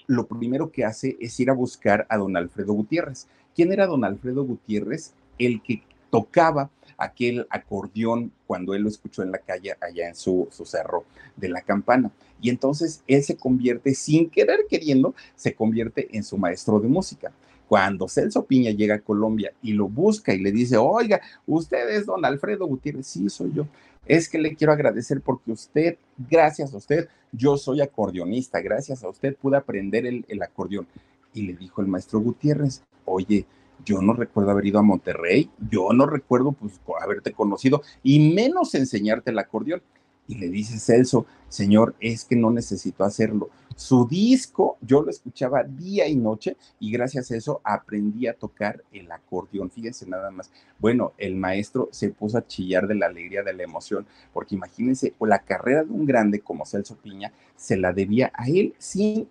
[0.06, 3.26] lo primero que hace es ir a buscar a don Alfredo Gutiérrez.
[3.54, 5.14] ¿Quién era don Alfredo Gutiérrez?
[5.38, 10.46] El que tocaba aquel acordeón cuando él lo escuchó en la calle allá en su,
[10.50, 11.04] su, cerro
[11.36, 12.12] de la campana.
[12.40, 17.32] Y entonces él se convierte, sin querer queriendo, se convierte en su maestro de música.
[17.68, 22.06] Cuando Celso Piña llega a Colombia y lo busca y le dice, oiga, usted es
[22.06, 23.66] don Alfredo Gutiérrez, sí, soy yo.
[24.06, 25.96] Es que le quiero agradecer porque usted,
[26.30, 30.86] gracias a usted, yo soy acordeonista, gracias a usted pude aprender el, acordeón.
[31.32, 33.46] Y le dijo el maestro Gutiérrez, oye,
[33.84, 38.74] yo no recuerdo haber ido a Monterrey, yo no recuerdo pues haberte conocido y menos
[38.74, 39.82] enseñarte el acordeón.
[40.26, 43.50] Y le dice Celso, señor, es que no necesito hacerlo.
[43.76, 48.82] Su disco yo lo escuchaba día y noche y gracias a eso aprendí a tocar
[48.92, 49.70] el acordeón.
[49.70, 50.50] Fíjense nada más.
[50.78, 55.14] Bueno, el maestro se puso a chillar de la alegría, de la emoción, porque imagínense,
[55.20, 59.28] la carrera de un grande como Celso Piña se la debía a él sin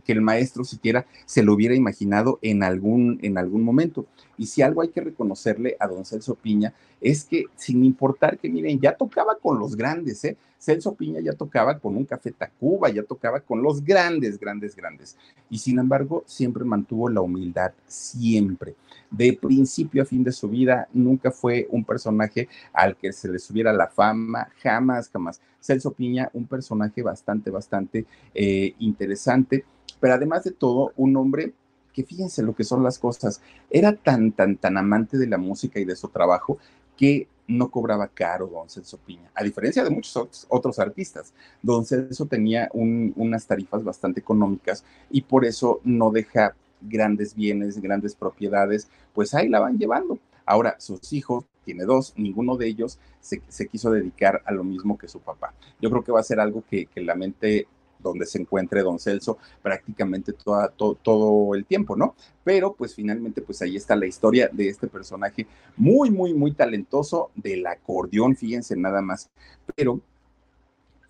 [0.00, 4.06] que el maestro siquiera se lo hubiera imaginado en algún, en algún momento.
[4.36, 8.48] Y si algo hay que reconocerle a don Celso Piña es que sin importar que,
[8.48, 10.36] miren, ya tocaba con los grandes, ¿eh?
[10.60, 15.16] Celso Piña ya tocaba con un Café Tacuba, ya tocaba con los grandes, grandes, grandes.
[15.48, 18.74] Y sin embargo, siempre mantuvo la humildad, siempre.
[19.10, 23.38] De principio a fin de su vida, nunca fue un personaje al que se le
[23.38, 25.40] subiera la fama, jamás, jamás.
[25.60, 29.64] Celso Piña, un personaje bastante, bastante eh, interesante
[30.00, 31.52] pero además de todo, un hombre
[31.92, 33.40] que fíjense lo que son las cosas,
[33.70, 36.58] era tan, tan, tan amante de la música y de su trabajo
[36.96, 41.34] que no cobraba caro don Celso Piña, a diferencia de muchos otros artistas.
[41.62, 48.14] Don Celso tenía unas tarifas bastante económicas y por eso no deja grandes bienes, grandes
[48.14, 50.18] propiedades, pues ahí la van llevando.
[50.46, 55.08] Ahora, sus hijos, tiene dos, ninguno de ellos se, quiso dedicar a lo mismo que
[55.08, 55.52] su papá.
[55.80, 57.68] Yo creo que va a ser algo que, que la mente
[58.02, 62.14] donde se encuentre don Celso prácticamente toda, todo el tiempo, ¿no?
[62.44, 65.46] Pero pues finalmente pues ahí está la historia de este personaje
[65.76, 69.30] muy, muy, muy talentoso del acordeón, fíjense nada más,
[69.74, 70.00] pero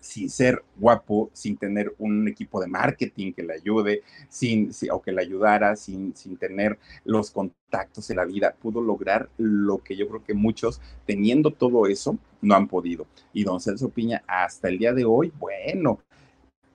[0.01, 5.11] sin ser guapo, sin tener un equipo de marketing que le ayude, sin, o que
[5.11, 10.09] le ayudara, sin, sin tener los contactos en la vida, pudo lograr lo que yo
[10.09, 13.05] creo que muchos, teniendo todo eso, no han podido.
[13.31, 15.99] Y don Celso Piña, hasta el día de hoy, bueno,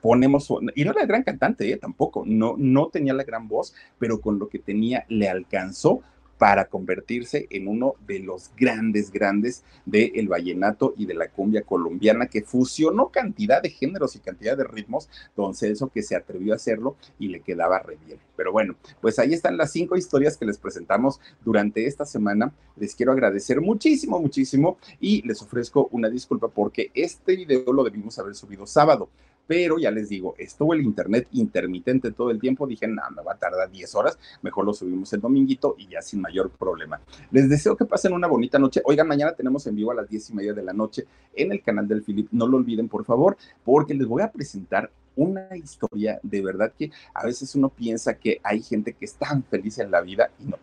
[0.01, 1.76] ponemos, y no era gran cantante, ¿eh?
[1.76, 6.03] tampoco, no, no tenía la gran voz, pero con lo que tenía le alcanzó
[6.38, 12.26] para convertirse en uno de los grandes, grandes del vallenato y de la cumbia colombiana,
[12.26, 16.57] que fusionó cantidad de géneros y cantidad de ritmos, don Celso que se atrevió a
[16.57, 18.18] hacerlo y le quedaba re bien.
[18.36, 22.53] Pero bueno, pues ahí están las cinco historias que les presentamos durante esta semana.
[22.76, 28.18] Les quiero agradecer muchísimo, muchísimo y les ofrezco una disculpa porque este video lo debimos
[28.18, 29.09] haber subido sábado
[29.47, 33.32] pero ya les digo, estuvo el internet intermitente todo el tiempo, dije, no, me va
[33.32, 37.01] a tardar 10 horas, mejor lo subimos el dominguito y ya sin mayor problema.
[37.30, 38.82] Les deseo que pasen una bonita noche.
[38.84, 41.62] Oigan, mañana tenemos en vivo a las 10 y media de la noche en el
[41.62, 46.20] canal del Philip, no lo olviden por favor, porque les voy a presentar una historia
[46.22, 49.90] de verdad que a veces uno piensa que hay gente que es tan feliz en
[49.90, 50.59] la vida y no,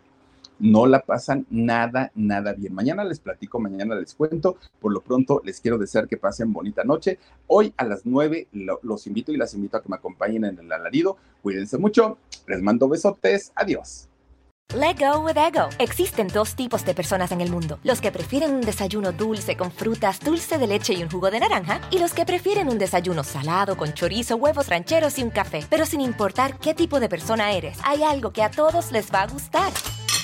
[0.58, 2.74] no la pasan nada, nada bien.
[2.74, 4.56] Mañana les platico, mañana les cuento.
[4.80, 7.18] Por lo pronto, les quiero desear que pasen bonita noche.
[7.46, 10.72] Hoy a las nueve los invito y las invito a que me acompañen en el
[10.72, 11.16] alarido.
[11.42, 12.18] Cuídense mucho.
[12.46, 13.52] Les mando besotes.
[13.54, 14.08] Adiós.
[14.74, 15.68] Let go with ego.
[15.78, 19.70] Existen dos tipos de personas en el mundo: los que prefieren un desayuno dulce con
[19.70, 23.24] frutas, dulce de leche y un jugo de naranja, y los que prefieren un desayuno
[23.24, 25.60] salado con chorizo, huevos rancheros y un café.
[25.68, 29.22] Pero sin importar qué tipo de persona eres, hay algo que a todos les va
[29.22, 29.70] a gustar.